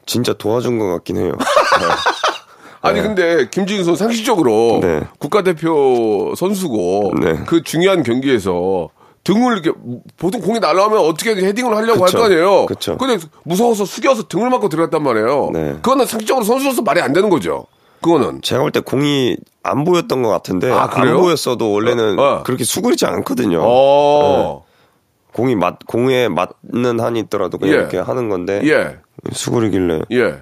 진짜 0.06 0.32
도와준 0.32 0.78
것 0.78 0.88
같긴 0.88 1.18
해요. 1.18 1.32
아니 2.86 3.02
근데 3.02 3.48
김진수 3.50 3.96
상식적으로 3.96 4.80
네. 4.82 5.00
국가대표 5.18 6.34
선수고 6.36 7.12
네. 7.20 7.34
그 7.46 7.62
중요한 7.62 8.02
경기에서 8.02 8.88
등을 9.24 9.58
이렇게 9.58 9.72
보통 10.16 10.40
공이 10.40 10.60
날아오면 10.60 10.98
어떻게 10.98 11.34
헤딩을 11.34 11.74
하려고. 11.76 12.04
할 12.04 12.12
거 12.12 12.24
아니에요. 12.24 12.66
그쵸. 12.66 12.96
근데 12.96 13.18
무서워서 13.44 13.84
숙여서 13.84 14.28
등을 14.28 14.50
맞고 14.50 14.68
들어갔단 14.68 15.02
말이에요. 15.02 15.50
네. 15.52 15.72
그거는 15.82 16.06
상식적으로 16.06 16.44
선수로서 16.44 16.82
말이 16.82 17.00
안 17.00 17.12
되는 17.12 17.28
거죠. 17.28 17.66
그거는 18.02 18.40
제가 18.42 18.60
볼 18.62 18.70
때 18.70 18.78
공이 18.80 19.36
안 19.64 19.84
보였던 19.84 20.22
것 20.22 20.28
같은데 20.28 20.70
아? 20.70 20.88
안 20.92 21.16
보였어도 21.16 21.72
원래는 21.72 22.18
어, 22.18 22.22
어. 22.22 22.42
그렇게 22.44 22.62
수그리지 22.62 23.04
않거든요. 23.06 23.60
어. 23.64 24.64
공이 25.32 25.56
맞 25.56 25.78
공에 25.86 26.28
맞는 26.28 27.00
한이 27.00 27.18
있더라도 27.20 27.58
그냥 27.58 27.74
예. 27.74 27.78
이렇게 27.80 27.98
하는 27.98 28.28
건데 28.28 28.60
예. 28.64 28.96
수그리길래 29.32 30.02
예. 30.12 30.36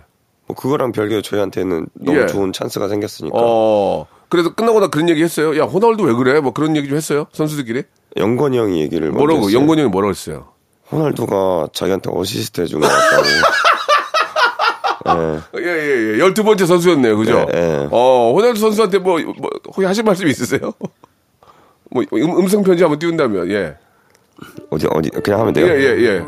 뭐 0.47 0.57
그거랑 0.57 0.93
별개로 0.93 1.23
저희한테는 1.23 1.87
너무 1.95 2.21
예. 2.21 2.27
좋은 2.27 2.53
찬스가 2.53 2.89
생겼으니까 2.89 3.37
어. 3.39 4.07
그래서 4.29 4.55
끝나고 4.55 4.81
나 4.81 4.89
그런 4.89 5.09
얘기 5.09 5.23
했어요. 5.23 5.57
야, 5.59 5.65
호날두 5.65 6.03
왜 6.05 6.13
그래? 6.13 6.41
뭐 6.41 6.53
그런 6.53 6.77
얘기 6.77 6.89
좀 6.89 6.97
했어요. 6.97 7.27
선수들끼리. 7.33 7.85
영권이 8.17 8.59
형이 8.59 8.81
얘기를 8.81 9.11
뭐라고? 9.11 9.53
영권이 9.53 9.83
형이 9.83 9.91
뭐라고 9.91 10.11
했어요? 10.11 10.49
호날두가 10.91 11.69
자기한테 11.73 12.11
어시스트 12.13 12.61
해준 12.61 12.81
것 12.81 12.89
같다고. 12.89 13.25
예. 15.07 15.61
예, 15.61 15.67
예, 15.67 16.15
예. 16.15 16.19
열두 16.19 16.45
번째 16.45 16.67
선수였네요. 16.67 17.17
그죠? 17.17 17.47
네, 17.53 17.61
네. 17.61 17.89
어, 17.91 18.33
호날두 18.35 18.59
선수한테 18.59 18.99
뭐, 18.99 19.21
뭐, 19.21 19.51
혹시 19.67 19.85
하실 19.85 20.03
말씀 20.03 20.27
있으세요? 20.27 20.61
뭐, 21.91 22.03
음, 22.13 22.39
음성편지 22.39 22.83
한번 22.83 22.99
띄운다면, 22.99 23.51
예. 23.51 23.77
어디 24.71 24.87
어디 24.91 25.11
그냥 25.11 25.41
하면 25.41 25.55
예, 25.57 25.61
돼요. 25.61 25.75
예, 25.75 26.05
예. 26.05 26.25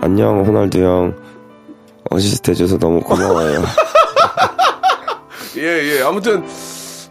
안녕 0.00 0.44
호날두 0.44 0.82
형 0.82 1.16
어시스트 2.10 2.50
해줘서 2.52 2.78
너무 2.78 3.00
고마워요. 3.00 3.62
예, 5.56 5.62
예. 5.62 6.02
아무튼, 6.02 6.44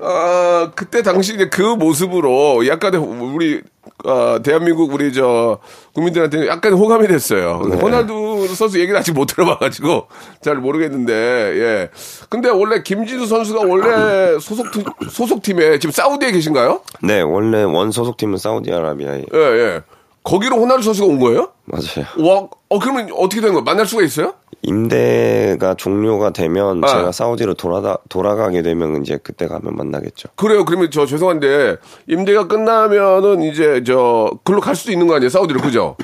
아, 0.01 0.71
그때 0.75 1.01
당시 1.01 1.33
이제 1.35 1.49
그 1.49 1.61
모습으로 1.61 2.65
약간의 2.67 2.99
호- 3.01 3.33
우리, 3.35 3.61
아, 4.05 4.39
대한민국 4.43 4.93
우리 4.93 5.11
저 5.11 5.57
국민들한테 5.93 6.47
약간 6.47 6.73
호감이 6.73 7.07
됐어요. 7.07 7.61
네. 7.69 7.75
호날두 7.77 8.47
선수 8.55 8.79
얘기를 8.79 8.97
아직 8.99 9.11
못 9.13 9.25
들어봐가지고 9.25 10.07
잘 10.41 10.55
모르겠는데, 10.57 11.13
예. 11.13 11.89
근데 12.29 12.49
원래 12.49 12.83
김진수 12.83 13.25
선수가 13.25 13.61
원래 13.65 14.39
소속팀, 14.39 14.83
소속팀에 15.09 15.79
지금 15.79 15.91
사우디에 15.91 16.31
계신가요? 16.31 16.81
네 17.01 17.21
원래 17.21 17.63
원 17.63 17.91
소속팀은 17.91 18.37
사우디아라비아에 18.37 19.23
예, 19.33 19.39
예. 19.39 19.81
거기로 20.27 20.57
호날두 20.57 20.83
선수가 20.83 21.07
온 21.07 21.19
거예요? 21.19 21.51
맞아요. 21.65 22.05
와, 22.19 22.47
어, 22.69 22.79
그러면 22.79 23.09
어떻게 23.15 23.39
되는 23.39 23.53
거야? 23.53 23.63
만날 23.63 23.85
수가 23.85 24.03
있어요? 24.03 24.33
임대가 24.61 25.73
종료가 25.75 26.31
되면 26.31 26.83
아. 26.83 26.87
제가 26.87 27.11
사우디로 27.13 27.53
돌아다 27.53 27.99
돌아가게 28.09 28.61
되면 28.61 29.01
이제 29.01 29.17
그때 29.23 29.47
가면 29.47 29.75
만나겠죠. 29.75 30.29
그래요. 30.35 30.65
그러면 30.65 30.91
저 30.91 31.05
죄송한데, 31.05 31.77
임대가 32.07 32.47
끝나면은 32.47 33.41
이제 33.43 33.83
저, 33.85 34.29
글로 34.43 34.59
갈 34.59 34.75
수도 34.75 34.91
있는 34.91 35.07
거 35.07 35.15
아니에요? 35.15 35.29
사우디로, 35.29 35.61
그죠? 35.61 35.95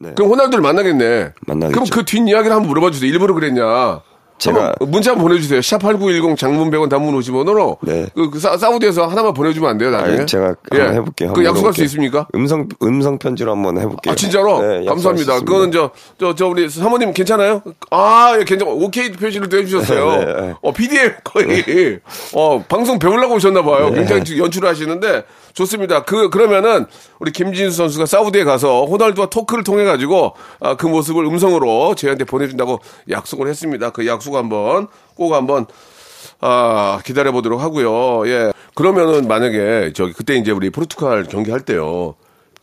네. 0.00 0.12
그럼 0.14 0.30
호날두를 0.30 0.62
만나겠네. 0.62 1.32
만나겠죠. 1.46 1.72
그럼 1.80 1.86
그 1.90 2.04
뒷 2.04 2.18
이야기를 2.28 2.54
한번 2.54 2.68
물어봐 2.68 2.90
주세요. 2.92 3.10
일부러 3.10 3.34
그랬냐? 3.34 4.02
제가- 4.38 4.74
문자 4.86 5.12
한번 5.12 5.28
보내주세요. 5.28 5.62
샵 5.62 5.78
8910 5.78 6.36
장문 6.36 6.70
100원 6.70 6.88
단문 6.90 7.18
50원으로. 7.18 7.78
네. 7.82 8.06
그, 8.14 8.30
그 8.30 8.38
사, 8.40 8.56
사우디에서 8.56 9.06
하나만 9.06 9.32
보내주면 9.32 9.70
안 9.70 9.78
돼요, 9.78 9.90
나중에? 9.90 10.18
아니, 10.18 10.26
제가 10.26 10.54
예. 10.74 10.78
한번 10.78 10.94
해볼게요. 10.96 11.32
그 11.32 11.40
한번 11.40 11.44
약속할 11.44 11.54
수 11.54 11.60
물어볼게요. 11.80 11.84
있습니까? 11.84 12.26
음성 12.34 12.68
음성 12.82 13.18
편지로 13.18 13.52
한번 13.52 13.78
해볼게요. 13.78 14.12
아, 14.12 14.14
진짜로? 14.16 14.60
네, 14.60 14.80
수 14.82 14.88
감사합니다. 14.88 15.38
그거는 15.40 15.70
저, 15.72 15.90
저, 16.18 16.34
저, 16.34 16.48
우리 16.48 16.68
사모님 16.68 17.12
괜찮아요? 17.12 17.62
아, 17.90 18.34
예, 18.38 18.44
괜찮아. 18.44 18.70
오케이 18.72 19.12
표시를 19.12 19.48
또 19.48 19.56
해주셨어요. 19.58 20.10
네, 20.24 20.24
네. 20.48 20.54
어, 20.60 20.72
PDM 20.72 21.14
거의, 21.22 22.00
어, 22.34 22.62
방송 22.68 22.98
배우려고 22.98 23.34
오셨나 23.36 23.62
봐요. 23.62 23.92
굉장히 23.92 24.24
지금 24.24 24.44
연출을 24.44 24.68
하시는데, 24.68 25.24
좋습니다. 25.54 26.02
그, 26.02 26.30
그러면은, 26.30 26.86
우리 27.20 27.30
김진수 27.30 27.76
선수가 27.76 28.06
사우디에 28.06 28.42
가서 28.42 28.86
호날두와 28.86 29.28
토크를 29.28 29.62
통해 29.62 29.84
가지고, 29.84 30.32
아, 30.60 30.74
그 30.76 30.86
모습을 30.86 31.24
음성으로 31.24 31.94
저희한테 31.94 32.24
보내준다고 32.24 32.80
약속을 33.08 33.46
했습니다. 33.48 33.90
그 33.90 34.04
약속 34.08 34.23
한번, 34.32 34.88
꼭 35.14 35.34
한번, 35.34 35.66
아, 36.40 36.98
기다려 37.04 37.32
보도록 37.32 37.60
하고요. 37.60 38.26
예. 38.28 38.52
그러면은 38.74 39.28
만약에, 39.28 39.92
저기, 39.94 40.12
그때 40.12 40.34
이제 40.36 40.50
우리 40.50 40.70
포르투갈 40.70 41.24
경기 41.24 41.50
할 41.50 41.60
때요. 41.60 42.14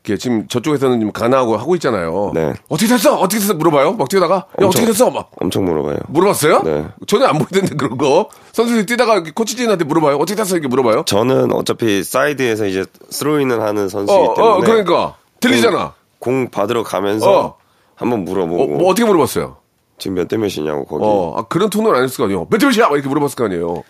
이게 0.03 0.17
지금 0.17 0.47
저쪽에서는 0.47 0.97
지금 0.99 1.11
가나하고 1.11 1.57
하고 1.57 1.75
있잖아요. 1.75 2.31
네. 2.33 2.53
어떻게 2.69 2.87
됐어? 2.87 3.17
어떻게 3.19 3.39
됐어? 3.39 3.53
물어봐요. 3.53 3.93
막 3.93 4.09
뛰다가. 4.09 4.35
야, 4.35 4.45
엄청- 4.57 4.69
어떻게 4.69 4.85
됐어? 4.87 5.11
막. 5.11 5.29
엄청 5.39 5.63
물어봐요. 5.65 5.97
물어봤어요? 6.07 6.63
네. 6.63 6.85
전혀 7.05 7.27
안 7.27 7.37
보이던데 7.37 7.75
그런 7.75 7.99
거. 7.99 8.27
선수들이 8.51 8.87
뛰다가 8.87 9.21
코치진한테 9.21 9.85
물어봐요. 9.85 10.15
어떻게 10.15 10.35
됐어? 10.35 10.55
이렇게 10.55 10.67
물어봐요. 10.69 11.03
저는 11.05 11.53
어차피 11.53 12.03
사이드에서 12.03 12.65
이제 12.65 12.83
스로인을 13.11 13.61
하는 13.61 13.89
선수이기 13.89 14.23
어, 14.23 14.33
때문에 14.33 14.53
어, 14.53 14.59
그러니까. 14.61 15.15
들리잖아. 15.39 15.93
공 16.17 16.49
받으러 16.49 16.81
가면서 16.81 17.39
어. 17.39 17.55
한번 17.93 18.25
물어보고 18.25 18.63
어, 18.63 18.67
뭐 18.79 18.89
어떻게 18.89 19.05
물어봤어요? 19.05 19.57
지금 20.01 20.15
몇 20.15 20.27
대 20.27 20.35
몇이냐고 20.35 20.83
거기 20.85 21.03
어, 21.05 21.35
아, 21.37 21.43
그런 21.43 21.69
톤은 21.69 21.93
안 21.95 22.03
했을 22.03 22.17
거 22.17 22.23
아니에요. 22.23 22.47
몇 22.49 22.57
대 22.59 22.65
몇이야? 22.65 22.87
막 22.89 22.95
이렇게 22.95 23.07
물어봤을 23.07 23.35
거 23.35 23.45
아니에요. 23.45 23.83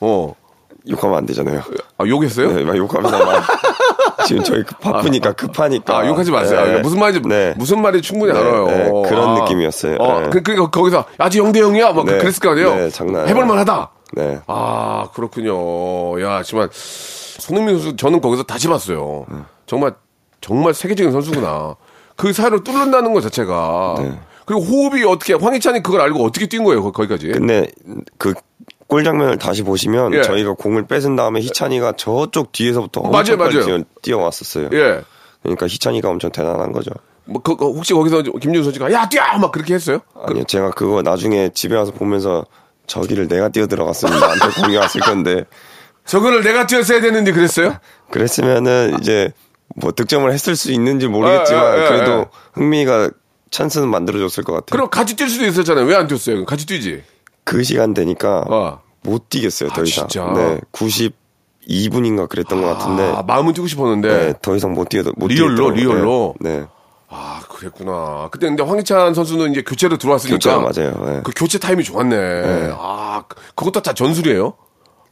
어. 0.00 0.34
욕하면 0.90 1.18
안 1.18 1.26
되잖아요. 1.26 1.60
아, 1.98 2.04
욕했어요? 2.04 2.52
네, 2.52 2.64
막 2.64 2.76
욕하면서 2.76 3.24
막 3.24 3.44
지금 4.26 4.42
저희 4.42 4.64
급- 4.64 4.80
바쁘니까 4.80 5.32
급하니까 5.34 5.96
아, 5.98 6.06
욕하지 6.08 6.32
마세요. 6.32 6.64
네. 6.66 6.78
아, 6.78 6.80
무슨 6.80 6.98
말인지, 6.98 7.28
네. 7.28 7.54
무슨 7.56 7.80
말인지 7.80 8.08
충분히 8.08 8.32
네, 8.32 8.38
알아요. 8.40 8.66
네, 8.66 8.90
그런 9.08 9.28
아. 9.28 9.40
느낌이었어요. 9.44 9.96
어, 10.00 10.20
네. 10.22 10.30
그, 10.30 10.42
그러니까 10.42 10.70
거기서, 10.70 11.04
아직 11.18 11.38
영대 11.38 11.60
영이야? 11.60 11.92
막 11.92 12.04
네. 12.04 12.18
그랬을 12.18 12.40
거 12.40 12.50
아니에요? 12.50 12.74
네, 12.74 12.90
장난 12.90 13.28
해볼 13.28 13.46
만 13.46 13.58
하다. 13.58 13.90
네. 14.14 14.40
아, 14.48 15.06
그렇군요. 15.14 16.20
야, 16.20 16.38
하지만 16.38 16.68
손흥민 16.72 17.76
선수 17.78 17.94
저는 17.96 18.20
거기서 18.20 18.42
다시 18.42 18.66
봤어요. 18.66 19.24
정말 19.66 19.94
정말 20.40 20.74
세계적인 20.74 21.12
선수구나. 21.12 21.76
그 22.16 22.32
사이를 22.32 22.64
뚫는다는 22.64 23.12
것 23.14 23.20
자체가. 23.20 23.94
네. 24.42 24.44
그리고 24.46 24.62
호흡이 24.62 25.04
어떻게 25.04 25.34
황희찬이 25.34 25.82
그걸 25.82 26.00
알고 26.02 26.24
어떻게 26.24 26.46
뛴 26.46 26.62
거예요? 26.64 26.82
거- 26.82 26.92
거기까지. 26.92 27.28
근데 27.28 27.68
그 28.18 28.34
골 28.88 29.04
장면을 29.04 29.38
다시 29.38 29.62
보시면 29.62 30.12
예. 30.12 30.20
저희가 30.22 30.52
공을 30.52 30.86
뺏은 30.86 31.16
다음에 31.16 31.40
희찬이가 31.40 31.92
저쪽 31.96 32.52
뒤에서부터 32.52 33.00
맞아요, 33.00 33.38
맞아요. 33.38 33.64
뛰어, 33.64 33.78
뛰어왔었어요. 34.02 34.68
예. 34.74 35.00
그러니까 35.42 35.66
희찬이가 35.66 36.10
엄청 36.10 36.30
대단한 36.30 36.72
거죠. 36.72 36.90
뭐, 37.24 37.40
그, 37.40 37.56
그 37.56 37.64
혹시 37.64 37.94
거기서 37.94 38.20
김진수 38.20 38.64
선수가 38.64 38.92
야 38.92 39.08
뛰어 39.08 39.22
막 39.38 39.50
그렇게 39.50 39.72
했어요? 39.72 40.00
아니요, 40.26 40.44
제가 40.44 40.72
그거 40.72 41.00
나중에 41.00 41.48
집에 41.54 41.74
와서 41.74 41.90
보면서 41.90 42.44
저기를 42.86 43.28
내가 43.28 43.48
뛰어 43.48 43.66
들어갔으면 43.66 44.20
나한테 44.20 44.48
공이 44.60 44.76
왔을 44.76 45.00
건데 45.00 45.44
저거를 46.04 46.42
내가 46.42 46.66
뛰었어야 46.66 47.00
되는데 47.00 47.32
그랬어요? 47.32 47.76
그랬으면은 48.10 48.98
이제 49.00 49.32
뭐 49.74 49.92
득점을 49.92 50.30
했을 50.30 50.54
수 50.54 50.70
있는지 50.70 51.08
모르겠지만 51.08 51.78
예, 51.78 51.80
예, 51.80 51.84
예, 51.84 51.88
그래도 51.88 52.12
예. 52.12 52.24
흥민이가 52.52 53.10
찬스는 53.52 53.88
만들어줬을 53.88 54.42
것 54.42 54.52
같아요. 54.54 54.66
그럼 54.70 54.90
같이 54.90 55.14
뛸 55.14 55.28
수도 55.28 55.44
있었잖아요. 55.46 55.84
왜 55.86 55.94
안 55.94 56.08
뛰었어요? 56.08 56.44
같이 56.44 56.66
뛰지. 56.66 57.04
그 57.44 57.62
시간 57.62 57.94
되니까 57.94 58.44
어. 58.48 58.80
못 59.02 59.28
뛰겠어요, 59.28 59.68
더 59.70 59.82
아, 59.82 59.84
이상. 59.84 60.08
진짜? 60.08 60.32
네, 60.32 60.58
92분인가 60.72 62.28
그랬던 62.28 62.60
것 62.60 62.66
같은데 62.68 63.02
아, 63.14 63.22
마음은 63.22 63.52
뛰고 63.52 63.66
싶었는데. 63.66 64.08
네, 64.08 64.34
더 64.42 64.56
이상 64.56 64.72
못 64.72 64.88
뛰어 64.88 65.02
못 65.16 65.28
real로. 65.28 65.70
real로? 65.70 66.34
네, 66.40 66.60
네. 66.60 66.66
아, 67.08 67.40
그랬구나. 67.48 68.28
그때 68.32 68.46
근데 68.46 68.62
황희찬 68.62 69.12
선수는 69.14 69.50
이제 69.52 69.62
교체로 69.62 69.98
들어왔으니까. 69.98 70.36
교체가 70.36 70.58
맞아요. 70.60 71.04
네. 71.04 71.20
그 71.22 71.32
교체 71.36 71.58
타임이 71.58 71.84
좋았네. 71.84 72.70
아, 72.74 73.24
그- 73.28 73.36
그것도 73.54 73.82
다 73.82 73.92
전술이에요? 73.92 74.54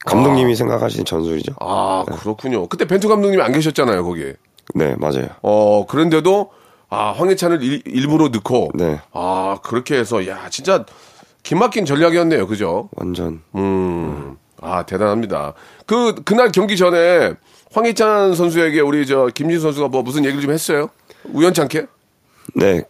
감독님이 0.06 0.56
생각하시는 0.56 1.04
전술이죠. 1.04 1.52
아, 1.60 2.04
그렇군요. 2.20 2.66
그때 2.68 2.86
벤투 2.86 3.06
감독님이 3.06 3.42
안 3.42 3.52
계셨잖아요, 3.52 4.02
거기. 4.04 4.32
네, 4.74 4.94
맞아요. 4.98 5.26
어, 5.42 5.84
그런데도, 5.86 6.50
아, 6.90 7.12
황희찬을 7.16 7.62
일, 7.62 7.82
일부러 7.86 8.28
넣고. 8.28 8.70
네. 8.74 9.00
아, 9.12 9.58
그렇게 9.62 9.96
해서, 9.96 10.26
야, 10.26 10.48
진짜, 10.50 10.84
기막힌 11.42 11.84
전략이었네요. 11.86 12.46
그죠? 12.46 12.90
완전 12.96 13.42
음, 13.54 14.36
아, 14.60 14.84
대단합니다. 14.84 15.54
그, 15.86 16.14
그날 16.24 16.52
경기 16.52 16.76
전에 16.76 17.32
황희찬 17.72 18.34
선수에게 18.34 18.80
우리 18.80 19.06
저 19.06 19.30
김진 19.32 19.60
선수가 19.60 19.88
뭐 19.88 20.02
무슨 20.02 20.24
얘기를 20.24 20.42
좀 20.42 20.52
했어요? 20.52 20.90
우연찮게? 21.32 21.86
네. 22.56 22.82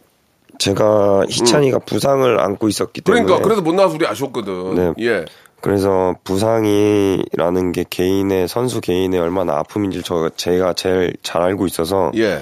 제가 0.57 1.23
희찬이가 1.29 1.79
부상을 1.79 2.39
안고 2.39 2.67
있었기 2.67 3.01
때문에 3.01 3.21
음. 3.21 3.25
그러니까, 3.25 3.43
그래서 3.47 3.61
못 3.61 3.73
나와서 3.73 3.95
우리 3.95 4.05
아쉬웠거든. 4.05 4.75
네. 4.75 4.93
예. 5.05 5.25
그래서 5.61 6.15
부상이라는 6.23 7.71
게 7.71 7.85
개인의 7.89 8.47
선수 8.47 8.81
개인의 8.81 9.19
얼마나 9.19 9.57
아픔인지 9.59 10.01
저 10.03 10.29
제가 10.35 10.73
제일 10.73 11.15
잘 11.21 11.41
알고 11.43 11.67
있어서 11.67 12.11
예. 12.15 12.41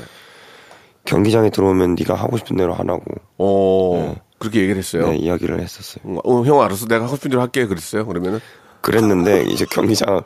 경기장에 1.10 1.50
들어오면 1.50 1.96
네가 1.96 2.14
하고 2.14 2.38
싶은 2.38 2.56
대로 2.56 2.74
하라고 2.76 3.02
어, 3.40 4.16
그렇게 4.38 4.60
얘기를 4.62 4.78
했어요. 4.78 5.10
네, 5.10 5.18
이야기를 5.18 5.60
했었어요. 5.60 6.20
어, 6.24 6.44
형 6.44 6.62
알았어. 6.62 6.86
내가 6.86 7.06
하고 7.06 7.16
싶은 7.16 7.32
대로 7.32 7.42
할게. 7.42 7.66
그랬어요. 7.66 8.06
그러면은. 8.06 8.40
그랬는데 8.82 9.44
이제 9.50 9.66
경기장에 9.70 10.22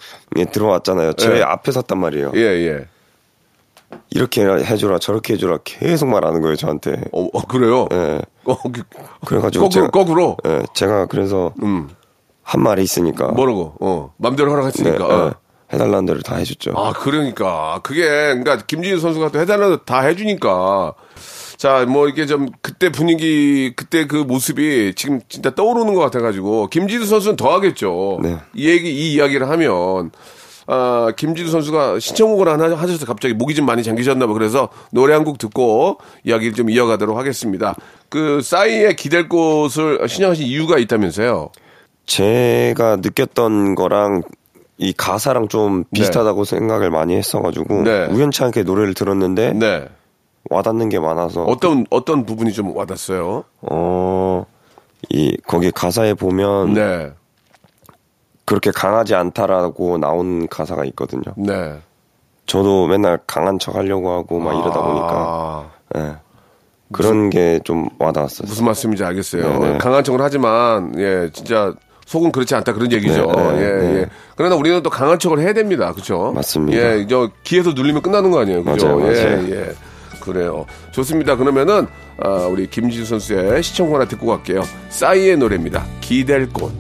들어왔잖아요. 0.52 1.14
제 1.14 1.38
예. 1.38 1.42
앞에 1.42 1.72
섰단 1.72 1.98
말이에요. 2.00 2.34
예, 2.36 2.40
예. 2.42 2.88
이렇게 4.10 4.44
해줘라 4.44 4.98
저렇게 5.00 5.36
해줘라 5.36 5.60
계속 5.64 6.08
말하는 6.10 6.42
거예요 6.42 6.58
저한테. 6.58 7.02
어, 7.14 7.28
어, 7.32 7.42
그래요? 7.48 7.88
예. 7.94 8.20
어, 8.44 8.58
그- 8.64 8.84
그래가지고 9.26 9.66
거꾸로, 9.66 9.70
제가, 9.70 9.88
거꾸로. 9.90 10.38
예, 10.46 10.64
제가 10.74 11.06
그래서 11.06 11.54
음. 11.64 11.88
한 12.42 12.62
말이 12.62 12.84
있으니까 12.84 13.30
뭐라고? 13.30 13.76
어. 13.80 14.14
맘대로 14.18 14.52
하라고 14.52 14.70
네, 14.70 14.84
했으니까. 14.84 15.08
예, 15.10 15.14
어. 15.14 15.34
해달라는 15.74 16.06
대로 16.06 16.22
다 16.22 16.36
해줬죠. 16.36 16.74
아, 16.76 16.94
그러니까. 16.94 17.80
그게, 17.84 18.04
그러니까, 18.04 18.58
김진우 18.58 19.00
선수가 19.00 19.30
또 19.32 19.40
해달라고 19.40 19.78
다 19.86 20.02
해주니까. 20.02 20.94
자, 21.58 21.86
뭐, 21.88 22.08
이게 22.08 22.26
좀, 22.26 22.50
그때 22.62 22.90
분위기, 22.92 23.74
그때 23.76 24.06
그 24.08 24.18
모습이 24.18 24.94
지금 24.96 25.22
진짜 25.30 25.50
떠오르는 25.54 25.94
것 25.94 26.02
같아가지고, 26.02 26.68
김진우 26.68 27.06
선수는 27.06 27.36
더 27.38 27.54
하겠죠. 27.54 28.20
네. 28.22 28.38
이 28.54 28.68
얘기, 28.70 28.92
이 28.92 29.14
이야기를 29.14 29.50
하면, 29.50 30.12
아, 30.68 31.12
김진우 31.18 31.50
선수가 31.50 32.00
신청곡을 32.00 32.48
하나 32.48 32.76
하셔서 32.76 33.06
갑자기 33.06 33.34
목이 33.34 33.54
좀 33.56 33.66
많이 33.66 33.84
잠기셨나 33.84 34.28
봐. 34.28 34.34
그래서 34.34 34.70
노래 34.92 35.14
한 35.14 35.24
곡 35.26 35.38
듣고 35.38 35.98
이야기를 36.24 36.54
좀 36.54 36.70
이어가도록 36.70 37.18
하겠습니다. 37.18 37.76
그, 38.10 38.42
싸이에 38.42 38.94
기댈 38.94 39.28
곳을 39.28 40.08
신청하신 40.08 40.46
이유가 40.46 40.78
있다면서요? 40.78 41.50
제가 42.06 42.98
느꼈던 42.98 43.76
거랑 43.76 44.22
이 44.78 44.92
가사랑 44.94 45.48
좀 45.48 45.84
비슷하다고 45.94 46.46
생각을 46.46 46.90
많이 46.90 47.16
했어가지고 47.16 47.84
네. 47.84 48.06
우연치 48.08 48.44
않게 48.44 48.64
노래를 48.64 48.94
들었는데 48.94 49.54
네. 49.54 49.88
와닿는 50.50 50.90
게 50.90 51.00
많아서 51.00 51.44
어떤, 51.44 51.86
어떤 51.90 52.26
부분이 52.26 52.52
좀 52.54 52.76
와닿았어요? 52.76 53.44
어, 53.62 54.46
이 55.10 55.38
거기 55.48 55.72
가사에 55.72 56.16
보면 56.16 56.74
네. 56.74 57.12
그렇게 58.46 58.72
강하지 58.72 59.16
않다라고 59.16 59.98
나온 60.00 60.48
가사가 60.48 60.84
있거든요. 60.86 61.24
네. 61.38 61.78
저도 62.46 62.88
맨날 62.88 63.20
강한 63.26 63.58
척 63.58 63.76
하려고 63.76 64.12
하고 64.12 64.40
막 64.40 64.54
이러다 64.54 64.82
보니까 64.82 65.10
아, 65.10 65.70
예. 65.96 66.16
그런 66.92 67.30
게 67.30 67.60
좀 67.64 67.88
와닿았어요. 68.00 68.46
무슨 68.48 68.66
말씀인지 68.66 69.04
알겠어요. 69.04 69.60
네네. 69.60 69.78
강한 69.78 70.04
척을 70.04 70.22
하지만 70.22 70.94
예 71.00 71.30
진짜 71.32 71.74
속은 72.06 72.32
그렇지 72.32 72.56
않다 72.56 72.74
그런 72.74 72.92
얘기죠. 72.92 73.32
네, 73.36 73.52
네, 73.54 73.58
예, 73.58 73.72
네. 73.72 74.00
예. 74.00 74.06
그러나 74.36 74.56
우리는 74.56 74.82
또 74.84 74.90
강한 74.90 75.20
척을 75.20 75.40
해야 75.40 75.54
됩니다. 75.54 75.92
그렇죠? 75.92 76.32
맞습니다. 76.34 76.78
예, 76.78 77.08
저 77.08 77.30
귀에서 77.44 77.72
눌리면 77.72 78.02
끝나는 78.02 78.32
거 78.32 78.42
아니에요. 78.42 78.64
그죠? 78.64 78.98
맞아요, 78.98 79.16
예, 79.16 79.24
맞아요. 79.24 79.50
예. 79.52 79.74
그래요. 80.20 80.66
좋습니다. 80.92 81.36
그러면은 81.36 81.88
아, 82.18 82.48
우리 82.50 82.68
김지수 82.70 83.06
선수의 83.06 83.62
시청곡 83.62 83.96
하나 83.96 84.06
듣고 84.06 84.28
갈게요. 84.28 84.64
싸이의 84.90 85.38
노래입니다. 85.38 85.86
기댈 86.02 86.48
곳. 86.50 86.72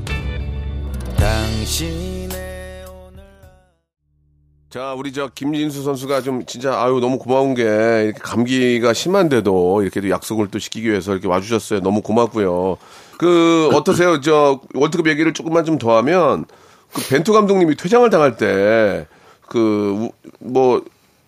자, 4.73 4.95
우리 4.97 5.13
저 5.13 5.29
김진수 5.35 5.83
선수가 5.83 6.21
좀 6.21 6.47
진짜 6.47 6.81
아유 6.81 6.97
너무 6.99 7.19
고마운 7.19 7.53
게 7.53 7.61
이렇게 7.61 8.13
감기가 8.19 8.91
심한데도 8.93 9.83
이렇게 9.83 10.01
또 10.01 10.09
약속을 10.09 10.47
또 10.47 10.57
시키기 10.57 10.89
위해서 10.89 11.11
이렇게 11.11 11.27
와주셨어요. 11.27 11.81
너무 11.81 12.01
고맙고요. 12.01 12.77
그 13.19 13.69
어떠세요? 13.75 14.19
저 14.19 14.61
월드컵 14.73 15.07
얘기를 15.09 15.31
조금만 15.31 15.63
좀 15.63 15.77
더 15.77 15.95
하면 15.97 16.45
그 16.91 17.07
벤투 17.07 17.33
감독님이 17.33 17.75
퇴장을 17.75 18.09
당할 18.09 18.35
때 18.35 19.05
그 19.47 20.09
뭐 20.39 20.83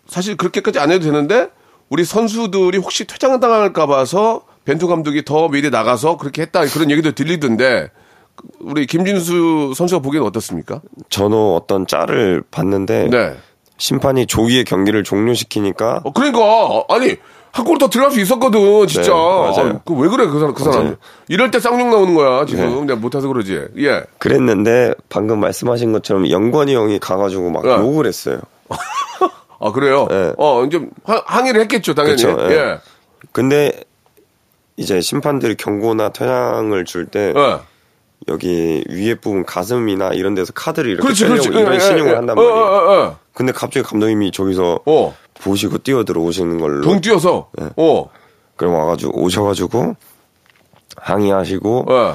사실 0.08 0.38
그렇게까지 0.38 0.80
안 0.80 0.90
해도 0.90 1.06
되는데 1.06 1.50
우리 1.90 2.04
선수들이 2.04 2.80
혹시 2.80 3.06
퇴장을 3.06 3.40
당할까 3.40 3.86
봐서 3.86 4.42
벤투 4.66 4.88
감독이 4.88 5.24
더 5.24 5.50
미리 5.50 5.70
나가서 5.70 6.18
그렇게 6.18 6.42
했다 6.42 6.66
그런 6.66 6.90
얘기도 6.90 7.12
들리던데 7.12 7.92
우리 8.60 8.86
김진수 8.86 9.74
선수가 9.76 10.02
보기에는 10.02 10.28
어떻습니까? 10.28 10.82
저도 11.10 11.56
어떤 11.56 11.88
짤을 11.88 12.44
봤는데 12.52 13.08
네. 13.10 13.36
심판이 13.78 14.26
조기에 14.26 14.64
경기를 14.64 15.04
종료시키니까 15.04 16.02
어, 16.04 16.12
그러니까 16.14 16.40
아니 16.90 17.16
한 17.52 17.64
골 17.66 17.78
더 17.78 17.88
들어갈 17.90 18.12
수 18.12 18.20
있었거든 18.20 18.86
진짜. 18.88 19.14
네, 19.14 19.18
맞아요. 19.18 19.82
그왜 19.86 20.10
그래 20.10 20.28
그 20.28 20.40
사람 20.40 20.54
그 20.54 20.64
사람. 20.64 20.80
맞아요. 20.84 20.96
이럴 21.30 21.52
때 21.52 21.60
쌍욕 21.62 21.88
나오는 21.88 22.14
거야 22.14 22.46
지금 22.46 22.66
네. 22.70 22.82
내가 22.82 23.00
못해서 23.00 23.28
그러지. 23.30 23.68
예. 23.78 24.04
그랬는데 24.18 24.94
방금 25.08 25.40
말씀하신 25.40 25.94
것처럼 25.94 26.30
영권이 26.30 26.76
형이 26.76 27.00
가가지고 27.00 27.50
막 27.52 27.64
네. 27.64 27.72
욕을 27.72 28.08
했어요. 28.08 28.42
아 29.60 29.72
그래요. 29.72 30.06
네. 30.10 30.34
어좀 30.38 30.90
항의를 31.06 31.62
했겠죠 31.62 31.94
당연히. 31.94 32.16
그쵸, 32.18 32.38
예. 32.50 32.54
예. 32.54 32.78
근데 33.32 33.72
이제 34.76 35.00
심판들이 35.00 35.56
경고나 35.56 36.10
퇴장을 36.10 36.84
줄때 36.84 37.34
예. 37.36 37.58
여기 38.28 38.84
위에 38.90 39.16
부분 39.16 39.46
가슴이나 39.46 40.10
이런 40.14 40.36
데서 40.36 40.52
카드를 40.54 40.92
이렇게 40.92 41.04
그렇지 41.04 41.24
빼려고 41.24 41.42
그렇지. 41.42 41.60
이런 41.60 41.72
예, 41.72 41.76
예, 41.76 41.80
신용을 41.80 42.12
예. 42.12 42.16
한단 42.16 42.38
어, 42.38 42.42
말이에요. 42.42 42.56
어, 42.56 42.68
어, 42.68 43.04
어. 43.04 43.18
근데 43.34 43.52
갑자기 43.52 43.86
감독님이 43.86 44.32
저기서 44.32 44.80
어. 44.86 45.16
보시고 45.36 45.80
뛰어 45.80 46.04
들어 46.04 46.22
오시는 46.22 46.60
걸로 46.60 46.82
붕 46.82 47.02
뛰어서. 47.02 47.50
네. 47.54 47.70
어. 47.76 48.10
그럼 48.56 48.74
와가지고 48.74 49.22
오셔가지고 49.22 49.96
항의하시고 50.98 51.86
예. 51.90 52.14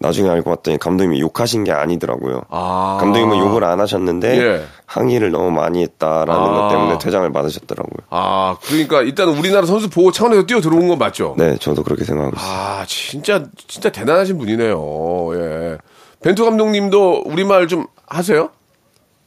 나중에 0.00 0.28
알고 0.28 0.50
봤더니 0.50 0.78
감독님이 0.78 1.20
욕하신 1.20 1.64
게 1.64 1.72
아니더라고요. 1.72 2.42
아. 2.48 2.96
감독님은 3.00 3.38
욕을 3.38 3.64
안 3.64 3.78
하셨는데 3.80 4.38
예. 4.38 4.64
항의를 4.92 5.30
너무 5.30 5.50
많이 5.50 5.82
했다라는 5.82 6.34
아. 6.34 6.50
것 6.50 6.68
때문에 6.68 6.98
퇴장을 6.98 7.32
받으셨더라고요. 7.32 8.06
아 8.10 8.56
그러니까 8.62 9.00
일단 9.00 9.28
우리나라 9.30 9.66
선수 9.66 9.88
보호 9.88 10.12
차원에서 10.12 10.44
뛰어 10.44 10.60
들어온 10.60 10.86
건 10.88 10.98
맞죠. 10.98 11.34
네, 11.38 11.56
저도 11.56 11.82
그렇게 11.82 12.04
생각하고 12.04 12.36
있어요. 12.36 12.50
아, 12.50 12.84
진짜, 12.86 13.44
진짜 13.66 13.90
대단하신 13.90 14.36
분이네요. 14.36 15.30
예. 15.34 15.78
벤투 16.22 16.44
감독님도 16.44 17.22
우리말 17.24 17.68
좀 17.68 17.86
하세요? 18.06 18.50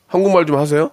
한국말 0.07 0.45
좀 0.45 0.57
하세요? 0.57 0.91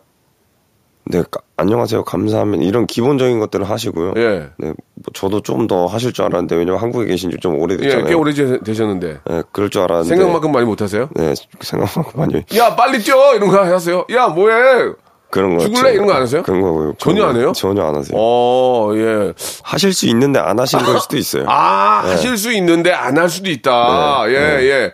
네, 1.05 1.23
가- 1.31 1.41
안녕하세요, 1.57 2.05
감사합니다. 2.05 2.65
이런 2.65 2.87
기본적인 2.87 3.39
것들을 3.41 3.69
하시고요. 3.69 4.15
예. 4.17 4.29
네, 4.57 4.69
뭐 4.69 4.75
저도 5.13 5.41
좀 5.43 5.67
더 5.67 5.87
하실 5.87 6.13
줄 6.13 6.25
알았는데 6.25 6.57
왜냐면 6.57 6.81
한국에 6.81 7.07
계신 7.07 7.31
지좀 7.31 7.55
예, 7.57 7.59
오래됐잖아요. 7.59 8.07
꽤 8.07 8.15
오래 8.15 8.33
지- 8.33 8.59
되셨는데. 8.65 9.21
네, 9.25 9.43
그럴 9.53 9.69
줄 9.71 9.83
알았는데 9.83 10.09
생각만큼 10.09 10.53
많이 10.53 10.65
못 10.67 10.81
하세요? 10.81 11.09
네, 11.15 11.35
생각만큼 11.61 12.13
많이 12.21 12.35
야, 12.57 12.75
빨리 12.77 12.99
뛰어! 13.01 13.35
이런 13.35 13.49
거 13.51 13.63
하세요? 13.63 14.05
야, 14.13 14.29
뭐해? 14.29 14.93
그런 15.31 15.57
거 15.57 15.65
죽을래? 15.65 15.95
이런 15.95 16.07
거 16.07 16.13
안 16.15 16.23
하세요? 16.23 16.43
그런 16.43 16.61
거고요. 16.61 16.95
전혀 16.99 17.25
안 17.25 17.37
해요? 17.37 17.53
전혀 17.55 17.83
안 17.85 17.95
하세요. 17.97 18.17
어, 18.17 18.91
예. 18.95 19.33
하실 19.63 19.93
수 19.95 20.07
있는데 20.09 20.39
안 20.39 20.59
하신 20.61 20.79
걸 20.81 20.99
수도 21.01 21.17
있어요. 21.17 21.47
아, 21.49 22.03
하실 22.05 22.37
수 22.37 22.53
있는데 22.53 22.93
안 22.93 23.17
할 23.19 23.29
수도 23.31 23.51
있다. 23.51 24.25
네, 24.27 24.35
예, 24.35 24.39
네. 24.39 24.65
예. 24.67 24.93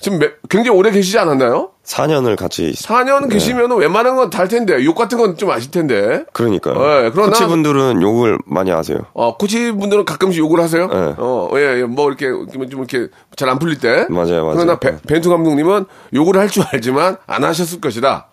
지금 0.00 0.18
몇- 0.20 0.32
굉장히 0.48 0.76
오래 0.78 0.90
계시지 0.90 1.18
않았나요? 1.18 1.70
4년을 1.84 2.36
같이 2.36 2.70
4년 2.72 3.28
계시면 3.30 3.76
웬만한 3.78 4.14
건달 4.16 4.46
텐데 4.46 4.84
욕 4.84 4.94
같은 4.94 5.18
건 5.18 5.36
좀 5.36 5.50
아실 5.50 5.70
텐데. 5.70 6.24
그러니까요. 6.32 6.74
네, 6.74 7.10
그러나- 7.10 7.30
코치분들은 7.30 8.00
욕을 8.02 8.38
많이 8.46 8.70
하세요. 8.70 8.98
어, 9.14 9.36
코치 9.36 9.72
분들은 9.72 10.04
가끔씩 10.04 10.38
욕을 10.40 10.60
하세요? 10.60 10.86
네. 10.86 11.14
어, 11.18 11.50
예, 11.54 11.80
예, 11.80 11.84
뭐 11.84 12.08
이렇게 12.08 12.26
좀 12.26 12.62
이렇게 12.64 13.08
잘 13.36 13.48
안 13.48 13.58
풀릴 13.58 13.78
때. 13.78 14.06
맞아요, 14.10 14.44
맞아요. 14.44 14.52
그러나 14.54 14.78
벤- 14.78 14.98
벤투 15.06 15.30
감독님은 15.30 15.86
욕을 16.14 16.36
할 16.36 16.48
줄 16.48 16.62
알지만 16.72 17.16
안 17.26 17.44
하셨을 17.44 17.80
것이다. 17.80 18.28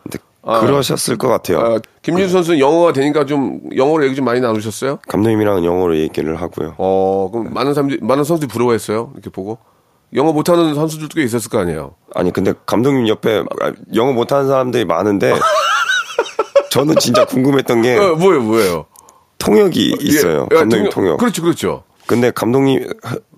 아. 0.48 0.60
그러셨을 0.60 1.18
것 1.18 1.28
같아요. 1.28 1.58
어, 1.58 1.80
김진수 2.04 2.32
선수는 2.34 2.60
영어가 2.60 2.94
되니까 2.94 3.26
좀 3.26 3.62
영어로 3.76 4.06
얘기 4.06 4.16
좀 4.16 4.26
많이 4.26 4.40
나누셨어요? 4.42 5.00
감독님이랑 5.08 5.66
영어로 5.66 5.98
얘기를 5.98 6.36
하고요. 6.40 6.76
어, 6.78 7.30
그럼 7.32 7.52
많은 7.52 7.74
사람들이, 7.74 8.00
많은 8.04 8.24
선수들이 8.24 8.48
부러워했어요? 8.52 9.10
이렇게 9.16 9.32
보고? 9.32 9.58
영어 10.16 10.32
못하는 10.32 10.74
선수들도 10.74 11.14
꽤 11.16 11.24
있었을 11.24 11.50
거 11.50 11.60
아니에요? 11.60 11.96
아니 12.14 12.32
근데 12.32 12.54
감독님 12.66 13.08
옆에 13.08 13.44
아, 13.62 13.72
영어 13.94 14.14
못하는 14.14 14.48
사람들이 14.48 14.86
많은데 14.86 15.34
저는 16.72 16.96
진짜 16.98 17.26
궁금했던 17.26 17.82
게 17.82 17.98
어, 17.98 18.16
뭐예요, 18.16 18.42
뭐예요? 18.42 18.86
통역이 19.38 19.98
있어요. 20.00 20.48
예, 20.52 20.56
감독님 20.56 20.90
통역. 20.90 21.18
그렇죠, 21.18 21.42
그렇죠. 21.42 21.84
근데 22.08 22.32
감독님 22.32 22.88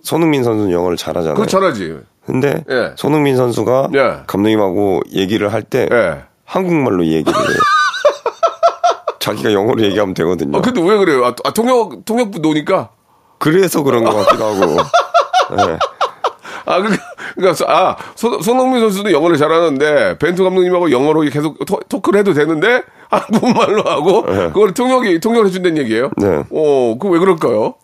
손흥민 0.03 0.43
선수는 0.43 0.71
영어를 0.71 0.97
잘하잖아요. 0.97 1.35
그거 1.35 1.47
잘하지. 1.47 1.99
근데 2.25 2.63
예. 2.69 2.93
손흥민 2.97 3.37
선수가 3.37 3.89
예. 3.95 4.23
감독님하고 4.27 5.01
얘기를 5.13 5.51
할때 5.53 5.87
예. 5.91 6.23
한국말로 6.43 7.05
얘기를 7.05 7.33
해요. 7.33 7.57
자기가 9.19 9.53
영어로 9.53 9.81
얘기하면 9.83 10.13
되거든요. 10.13 10.57
아, 10.57 10.61
근데 10.61 10.81
왜 10.81 10.97
그래요? 10.97 11.25
아, 11.25 11.33
아, 11.43 11.51
통역, 11.51 12.05
통역부 12.05 12.39
노니까? 12.39 12.89
그래서 13.39 13.83
그런 13.83 14.03
것 14.03 14.13
같기도 14.13 14.45
하고. 14.45 14.77
예. 15.51 15.79
아, 16.67 16.79
그러니까, 16.81 17.03
그러니까 17.35 17.65
아, 17.73 17.95
손, 18.15 18.41
손흥민 18.41 18.81
선수도 18.81 19.11
영어를 19.11 19.37
잘하는데 19.37 20.17
벤투 20.19 20.43
감독님하고 20.43 20.91
영어로 20.91 21.21
계속 21.21 21.63
토, 21.65 21.79
토크를 21.87 22.19
해도 22.19 22.33
되는데 22.33 22.83
한국말로 23.09 23.83
하고 23.83 24.23
그걸 24.23 24.73
통역이 24.73 25.19
통역을 25.19 25.47
해준다는 25.47 25.77
얘기예요? 25.77 26.11
네. 26.17 26.43
어, 26.51 26.97
그 26.99 27.07
왜 27.09 27.19
그럴까요? 27.19 27.75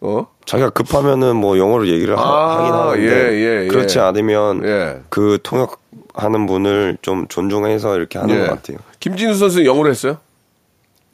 어? 0.00 0.26
자기가 0.44 0.70
급하면은 0.70 1.36
뭐 1.36 1.56
영어로 1.58 1.86
얘기를 1.88 2.18
하, 2.18 2.22
아, 2.22 2.58
하긴 2.58 2.74
하는데 2.74 3.02
예, 3.02 3.32
예, 3.38 3.64
예. 3.64 3.68
그렇지 3.68 3.98
않으면 4.00 4.62
예. 4.66 5.00
그 5.08 5.38
통역하는 5.42 6.46
분을 6.46 6.98
좀 7.00 7.26
존중해서 7.28 7.96
이렇게 7.96 8.18
하는 8.18 8.34
예. 8.34 8.40
것 8.40 8.48
같아요. 8.50 8.78
김진수 9.00 9.38
선수는 9.38 9.64
영어로 9.64 9.88
했어요? 9.88 10.18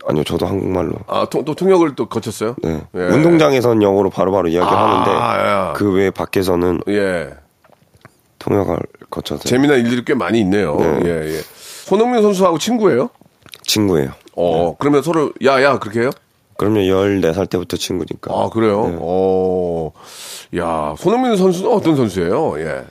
아니요, 0.06 0.24
저도 0.24 0.46
한국말로. 0.46 0.94
아, 1.06 1.26
통, 1.30 1.44
또 1.44 1.54
통역을 1.54 1.94
또 1.94 2.06
거쳤어요? 2.06 2.56
네. 2.62 2.82
예. 2.94 3.00
운동장에서는 3.00 3.82
영어로 3.82 4.10
바로바로 4.10 4.48
이야기를 4.48 4.76
아, 4.76 5.04
하는데 5.04 5.70
예. 5.70 5.72
그 5.74 5.92
외에 5.92 6.10
밖에서는 6.10 6.80
예. 6.88 7.30
통역을 8.38 8.78
거쳐서 9.10 9.44
재미난 9.44 9.78
일들이 9.78 10.04
꽤 10.04 10.14
많이 10.14 10.40
있네요. 10.40 10.76
네. 10.76 11.00
예, 11.04 11.36
예. 11.36 11.40
손흥민 11.84 12.22
선수하고 12.22 12.58
친구예요? 12.58 13.10
친구예요. 13.62 14.12
어, 14.36 14.76
그러면 14.78 15.02
서로 15.02 15.32
야, 15.44 15.62
야, 15.62 15.78
그렇게 15.78 16.00
해요? 16.00 16.10
그러면 16.56 16.82
14살 16.84 17.48
때부터 17.48 17.76
친구니까. 17.76 18.32
아, 18.34 18.48
그래요? 18.50 18.88
네. 18.88 18.98
어, 19.00 19.92
야, 20.58 20.94
손흥민 20.98 21.36
선수는 21.36 21.70
어떤 21.70 21.96
선수예요? 21.96 22.60
예. 22.60 22.84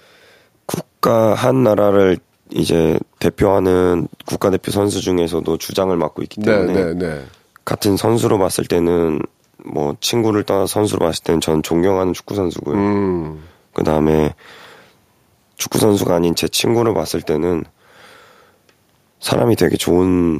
국가 0.65 1.33
한 1.33 1.63
나라를 1.63 2.17
이제 2.51 2.99
대표하는 3.19 4.07
국가대표 4.25 4.71
선수 4.71 5.01
중에서도 5.01 5.57
주장을 5.57 5.95
맡고 5.95 6.23
있기 6.23 6.41
네, 6.41 6.45
때문에 6.51 6.73
네, 6.73 6.93
네. 6.93 7.25
같은 7.63 7.97
선수로 7.97 8.39
봤을 8.39 8.65
때는 8.65 9.21
뭐 9.65 9.95
친구를 9.99 10.43
떠나 10.43 10.65
선수로 10.65 10.99
봤을 10.99 11.23
때는 11.23 11.41
전 11.41 11.61
존경하는 11.61 12.13
축구 12.13 12.35
선수고요. 12.35 12.75
음, 12.75 13.43
그 13.73 13.83
다음에 13.83 14.33
축구 15.57 15.77
선수가 15.77 16.15
아닌 16.15 16.35
제 16.35 16.47
친구를 16.47 16.93
봤을 16.93 17.21
때는 17.21 17.65
사람이 19.19 19.55
되게 19.55 19.77
좋은 19.77 20.39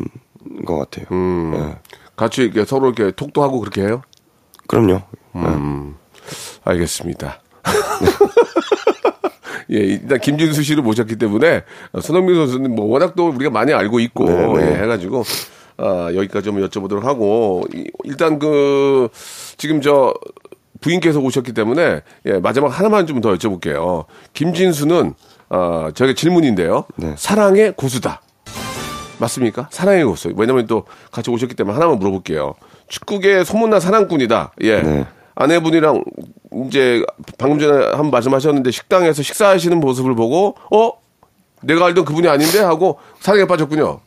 것 0.66 0.78
같아요. 0.78 1.06
음. 1.12 1.52
네. 1.52 1.92
같이 2.16 2.42
이렇게 2.44 2.66
서로 2.66 2.88
이렇게 2.88 3.12
톡도 3.12 3.44
하고 3.44 3.60
그렇게 3.60 3.82
해요? 3.84 4.02
그럼요. 4.68 5.02
음. 5.36 5.96
알겠습니다. 6.64 7.42
예, 9.72 9.78
일단 9.78 10.20
김진수 10.20 10.64
씨를 10.64 10.84
모셨기 10.84 11.16
때문에 11.18 11.64
손흥민 12.02 12.36
선수는 12.36 12.76
뭐 12.76 12.86
워낙 12.86 13.14
또 13.16 13.30
우리가 13.30 13.52
많이 13.52 13.72
알고 13.74 14.00
있고 14.00 14.26
네, 14.26 14.36
네. 14.66 14.72
예, 14.72 14.84
해가지고 14.84 15.24
아, 15.78 16.12
여기까지 16.14 16.46
좀 16.46 16.60
여쭤보도록 16.68 17.04
하고 17.04 17.64
이- 17.74 17.86
일단 18.04 18.40
그 18.40 19.10
지금 19.58 19.82
저 19.82 20.14
부인께서 20.82 21.20
오셨기 21.20 21.54
때문에 21.54 22.02
예, 22.26 22.34
마지막 22.40 22.68
하나만 22.70 23.06
좀 23.08 23.22
더 23.22 23.34
여쭤볼게요. 23.34 24.06
김진수는 24.34 25.14
아, 25.50 25.92
저게 25.96 26.14
질문인데요. 26.14 26.86
네. 26.96 27.14
사랑의 27.18 27.74
고수다. 27.76 28.22
맞습니까? 29.20 29.68
사랑의 29.72 30.06
고수. 30.06 30.32
왜냐면 30.36 30.66
또 30.68 30.86
같이 31.12 31.30
오셨기 31.30 31.56
때문에 31.56 31.74
하나만 31.74 32.00
물어볼게요. 32.00 32.54
축구계 32.88 33.44
소문난 33.44 33.80
사랑꾼이다. 33.82 34.54
예. 34.62 34.82
네. 34.82 35.06
아내분이랑 35.36 36.04
이제 36.68 37.04
방금 37.38 37.60
전에 37.60 37.96
한 37.96 38.10
말씀하셨는데 38.12 38.72
식당에서 38.72 39.24
식사하시는 39.24 39.80
모습을 39.80 40.16
보고 40.16 40.56
어 40.72 40.92
내가 41.62 41.86
알던 41.86 42.06
그분이 42.06 42.28
아닌데 42.28 42.60
하고 42.60 43.00
사랑에 43.20 43.46
빠졌군요. 43.46 44.00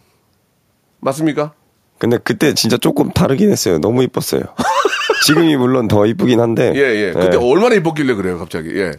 맞습니까? 1.01 1.53
근데 1.99 2.19
그때 2.19 2.55
진짜 2.55 2.77
조금 2.77 3.11
다르긴 3.11 3.51
했어요. 3.51 3.79
너무 3.79 4.03
이뻤어요. 4.05 4.43
지금이 5.27 5.57
물론 5.57 5.89
더 5.89 6.05
이쁘긴 6.07 6.41
한데. 6.41 6.73
예 6.75 6.81
예. 6.81 7.13
근데 7.13 7.37
예. 7.37 7.41
얼마나 7.41 7.75
이뻤길래 7.77 8.15
그래요 8.15 8.39
갑자기. 8.39 8.71
예. 8.77 8.93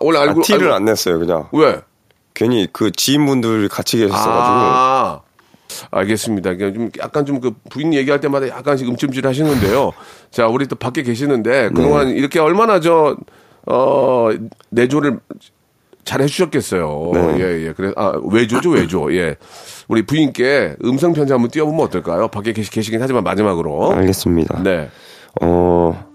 원래 0.00 0.18
아, 0.18 0.22
알고 0.22 0.42
티를 0.42 0.70
알고- 0.70 0.74
안 0.74 0.84
냈어요. 0.86 1.18
그냥 1.18 1.48
왜? 1.52 1.80
괜히 2.34 2.66
그 2.72 2.90
지인분들 2.92 3.68
같이 3.68 3.96
계셨어가지고. 3.98 4.34
아, 4.34 5.20
알겠습니다. 5.90 6.54
그냥 6.56 6.74
좀 6.74 6.90
약간 7.00 7.24
좀 7.26 7.40
그 7.40 7.52
부인 7.70 7.92
얘기할 7.94 8.20
때마다 8.20 8.48
약간씩 8.48 8.88
음침질 8.88 9.26
하시는데요. 9.26 9.92
자, 10.30 10.46
우리 10.46 10.66
또 10.66 10.76
밖에 10.76 11.02
계시는데 11.02 11.68
그동안 11.74 12.08
이렇게 12.08 12.38
얼마나 12.40 12.80
저, 12.80 13.16
어, 13.66 14.28
내조를 14.70 15.18
잘 16.04 16.20
해주셨겠어요. 16.22 17.10
네. 17.14 17.34
예, 17.40 17.66
예. 17.66 17.72
그래, 17.72 17.92
아, 17.96 18.12
외조죠, 18.30 18.70
외조. 18.70 19.12
예. 19.14 19.34
우리 19.88 20.06
부인께 20.06 20.76
음성 20.84 21.12
편지 21.12 21.32
한번 21.32 21.50
띄워보면 21.50 21.84
어떨까요? 21.86 22.28
밖에 22.28 22.52
계시, 22.52 22.70
계시긴 22.70 23.02
하지만 23.02 23.24
마지막으로. 23.24 23.92
알겠습니다. 23.92 24.62
네. 24.62 24.88
어, 25.42 26.06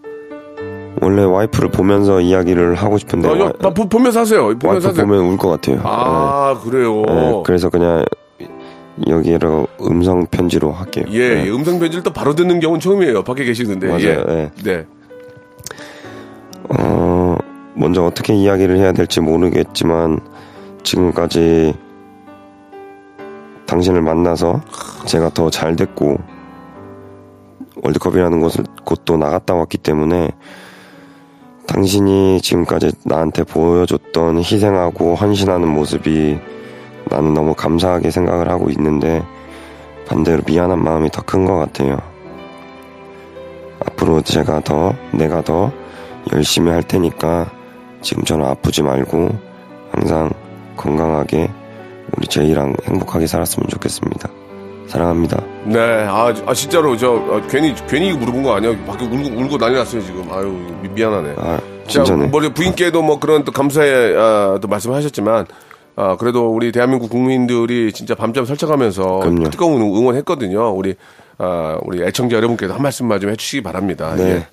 원래 1.02 1.24
와이프를 1.24 1.72
보면서 1.72 2.22
이야기를 2.22 2.76
하고 2.76 2.98
싶은데. 2.98 3.28
봐, 3.60 3.74
보- 3.74 3.90
보면서 3.90 4.22
하세요. 4.22 4.58
보면서 4.58 4.68
와이프 4.68 4.88
하세요. 4.88 5.06
보면 5.06 5.26
울 5.26 5.38
것 5.38 5.50
같아요. 5.50 5.82
아, 5.84 6.60
그래요. 6.64 7.04
예. 7.10 7.14
예, 7.38 7.44
그래서 7.46 7.70
그냥 7.70 8.06
여기로 9.08 9.68
음성 9.82 10.26
편지로 10.28 10.72
할게요. 10.72 11.06
예, 11.10 11.46
예. 11.46 11.50
음성 11.50 11.80
편지를 11.80 12.04
또 12.04 12.12
바로 12.14 12.36
듣는 12.36 12.60
경우는 12.60 12.80
처음이에요. 12.80 13.24
밖에 13.24 13.44
계시는데. 13.46 13.88
맞아요, 13.88 14.26
예. 14.30 14.34
예. 14.34 14.52
네. 14.64 14.86
어, 16.78 17.38
먼저 17.74 18.04
어떻게 18.04 18.34
이야기를 18.36 18.78
해야 18.78 18.92
될지 18.92 19.20
모르겠지만 19.22 20.20
지금까지 20.84 21.74
당신을 23.66 24.02
만나서 24.02 24.62
제가 25.06 25.30
더 25.30 25.50
잘 25.50 25.76
됐고 25.76 26.18
월드컵이라는 27.84 28.40
곳을 28.42 28.66
곳도 28.86 29.18
나갔다 29.18 29.56
왔기 29.56 29.78
때문에 29.78 30.30
당신이 31.68 32.42
지금까지 32.42 32.92
나한테 33.06 33.44
보여줬던 33.44 34.40
희생하고 34.40 35.16
헌신하는 35.16 35.68
모습이 35.70 36.38
나는 37.12 37.34
너무 37.34 37.54
감사하게 37.54 38.10
생각을 38.10 38.50
하고 38.50 38.70
있는데 38.70 39.22
반대로 40.08 40.42
미안한 40.46 40.82
마음이 40.84 41.10
더 41.12 41.22
큰 41.24 41.46
것 41.46 41.56
같아요. 41.58 41.98
앞으로 43.86 44.22
제가 44.22 44.62
더 44.62 44.94
내가 45.12 45.42
더 45.42 45.72
열심히 46.34 46.72
할 46.72 46.84
테니까 46.84 47.50
지금처럼 48.02 48.48
아프지 48.48 48.84
말고 48.84 49.30
항상 49.92 50.30
건강하게 50.78 51.50
우리 52.18 52.28
제이랑 52.28 52.76
행복하게 52.86 53.28
살았으면 53.28 53.68
좋겠습니다. 53.70 54.30
사랑합니다. 54.88 55.42
네, 55.66 55.80
아, 56.08 56.34
아, 56.46 56.54
진짜로 56.54 56.98
저 56.98 57.14
아, 57.32 57.42
괜히 57.50 57.74
괜히 57.88 58.12
물어본 58.14 58.44
거 58.44 58.56
아니야? 58.56 58.76
밖에 58.86 59.06
울고 59.06 59.40
울고 59.42 59.58
난리 59.58 59.76
났어요 59.76 60.02
지금. 60.02 60.28
아유 60.32 60.48
미, 60.82 60.90
미안하네. 60.90 61.36
아, 61.38 61.58
자, 61.88 62.04
진짜네. 62.04 62.28
뭐 62.28 62.42
부인께도 62.54 63.02
뭐 63.02 63.20
그런 63.20 63.44
또 63.44 63.52
감사의 63.52 64.18
아, 64.18 64.58
또 64.62 64.68
말씀하셨지만. 64.68 65.46
아, 66.02 66.18
그래도 66.18 66.50
우리 66.52 66.72
대한민국 66.72 67.12
국민들이 67.12 67.94
진짜 67.94 68.16
밤잠 68.16 68.44
설쳐가면서 68.46 69.20
그럼요. 69.20 69.52
뜨거운 69.52 69.84
응원했거든요. 69.84 70.72
우리, 70.72 70.96
아, 71.38 71.78
우리 71.84 72.02
애청자 72.02 72.38
여러분께도 72.38 72.74
한 72.74 72.82
말씀만 72.82 73.20
좀 73.20 73.30
해주시기 73.30 73.62
바랍니다. 73.62 74.16
네. 74.18 74.24
예. 74.24 74.48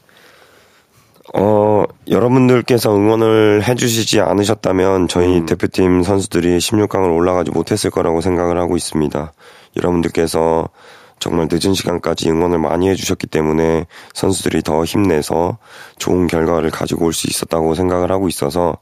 어, 1.35 1.85
여러분들께서 2.07 2.95
응원을 2.95 3.67
해주시지 3.67 4.21
않으셨다면 4.21 5.03
음. 5.03 5.09
저희 5.09 5.47
대표팀 5.47 6.03
선수들이 6.03 6.59
16강을 6.59 7.17
올라가지 7.17 7.51
못했을 7.51 7.91
거라고 7.91 8.21
생각을 8.21 8.59
하고 8.59 8.77
있습니다. 8.77 9.33
여러분들께서 9.79 10.69
정말 11.19 11.49
늦은 11.51 11.73
시간까지 11.73 12.31
응원을 12.31 12.59
많이 12.59 12.91
해주셨기 12.91 13.27
때문에 13.27 13.87
선수들이 14.13 14.63
더 14.63 14.85
힘내서 14.85 15.57
좋은 15.99 16.27
결과를 16.27 16.71
가지고 16.71 17.07
올 17.07 17.13
수 17.15 17.27
있었다고 17.27 17.75
생각을 17.75 18.13
하고 18.13 18.29
있어서 18.29 18.77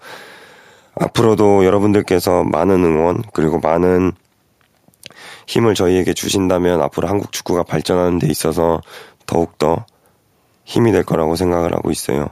앞으로도 0.98 1.64
여러분들께서 1.64 2.44
많은 2.44 2.84
응원 2.84 3.22
그리고 3.32 3.58
많은 3.58 4.12
힘을 5.46 5.74
저희에게 5.74 6.14
주신다면 6.14 6.80
앞으로 6.82 7.08
한국 7.08 7.32
축구가 7.32 7.62
발전하는 7.62 8.18
데 8.18 8.26
있어서 8.28 8.80
더욱더 9.26 9.84
힘이 10.64 10.92
될 10.92 11.04
거라고 11.04 11.36
생각을 11.36 11.74
하고 11.74 11.90
있어요. 11.90 12.30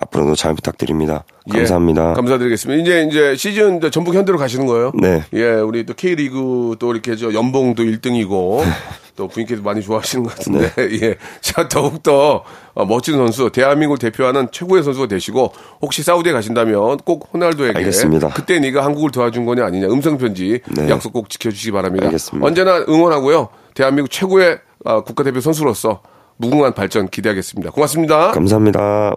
앞으로도 0.00 0.34
잘 0.34 0.54
부탁드립니다. 0.54 1.24
예, 1.54 1.58
감사합니다. 1.58 2.14
감사드리겠습니다. 2.14 2.82
이제 2.82 3.06
이제 3.08 3.36
시즌 3.36 3.80
전북 3.90 4.14
현대로 4.14 4.38
가시는 4.38 4.66
거예요? 4.66 4.92
네. 4.94 5.22
예, 5.32 5.50
우리 5.50 5.84
또 5.86 5.94
K리그 5.94 6.76
또 6.78 6.92
이렇게 6.92 7.16
저 7.16 7.32
연봉도 7.32 7.82
1등이고 7.82 8.62
또 9.16 9.26
분위기도 9.26 9.62
많이 9.62 9.82
좋아하시는 9.82 10.24
것 10.24 10.36
같은데 10.36 10.70
네. 10.70 10.98
예. 11.02 11.16
자, 11.40 11.68
더욱더 11.68 12.44
어, 12.74 12.84
멋진 12.84 13.16
선수, 13.16 13.50
대한민국을 13.50 13.98
대표하는 13.98 14.46
최고의 14.52 14.84
선수가 14.84 15.08
되시고 15.08 15.52
혹시 15.82 16.04
사우디에 16.04 16.32
가신다면 16.32 16.98
꼭 16.98 17.28
호날두에게 17.34 17.78
알겠습니다. 17.78 18.28
그때 18.28 18.60
네가 18.60 18.84
한국을 18.84 19.10
도와준 19.10 19.44
거냐 19.44 19.64
아니냐 19.64 19.88
음성 19.88 20.18
편지 20.18 20.60
네. 20.76 20.88
약속 20.88 21.12
꼭 21.12 21.28
지켜주시기 21.28 21.72
바랍니다. 21.72 22.06
알겠습니다. 22.06 22.46
언제나 22.46 22.84
응원하고요. 22.88 23.48
대한민국 23.74 24.10
최고의 24.10 24.60
어, 24.84 25.02
국가대표 25.02 25.40
선수로서 25.40 26.00
무궁한 26.36 26.72
발전 26.72 27.08
기대하겠습니다. 27.08 27.72
고맙습니다. 27.72 28.30
감사합니다. 28.30 29.16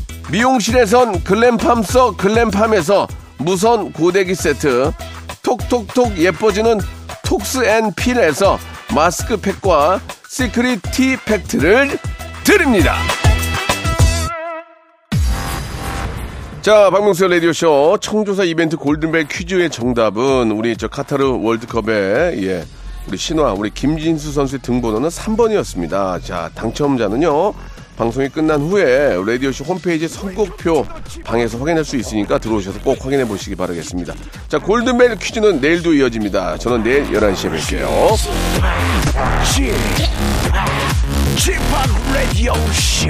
미용실에선 0.31 1.25
글램팜서 1.25 2.15
글램팜에서 2.15 3.07
무선 3.37 3.91
고데기 3.91 4.33
세트 4.33 4.91
톡톡톡 5.43 6.17
예뻐지는 6.17 6.79
톡스앤필에서 7.25 8.57
마스크팩과 8.95 9.99
시크릿 10.27 10.81
티 10.93 11.17
팩트를 11.17 11.97
드립니다. 12.45 12.95
자, 16.61 16.89
박명수의 16.91 17.31
라디오쇼 17.31 17.97
청취자 17.99 18.43
이벤트 18.43 18.77
골든벨 18.77 19.27
퀴즈의 19.27 19.69
정답은 19.69 20.51
우리 20.51 20.77
저 20.77 20.87
카타르 20.87 21.39
월드컵에 21.41 22.41
예, 22.43 22.63
우리 23.07 23.17
신화, 23.17 23.51
우리 23.51 23.71
김진수 23.71 24.31
선수의 24.31 24.61
등번호는 24.61 25.09
3번이었습니다. 25.09 26.23
자, 26.23 26.51
당첨자는요. 26.53 27.53
방송이 27.97 28.29
끝난 28.29 28.61
후에 28.61 29.17
라디오쇼 29.25 29.63
홈페이지 29.65 30.07
선곡표 30.07 30.85
방에서 31.23 31.57
확인할 31.59 31.83
수 31.85 31.97
있으니까 31.97 32.37
들어오셔서 32.39 32.79
꼭 32.81 33.03
확인해 33.03 33.25
보시기 33.27 33.55
바라겠습니다. 33.55 34.13
자, 34.47 34.57
골든벨 34.59 35.17
퀴즈는 35.17 35.61
내일도 35.61 35.93
이어집니다. 35.93 36.57
저는 36.57 36.83
내일 36.83 37.05
11시에 37.11 37.51
뵐게요. 37.51 38.17
지팍 41.37 42.13
라디오 42.13 42.53
쇼 42.73 43.07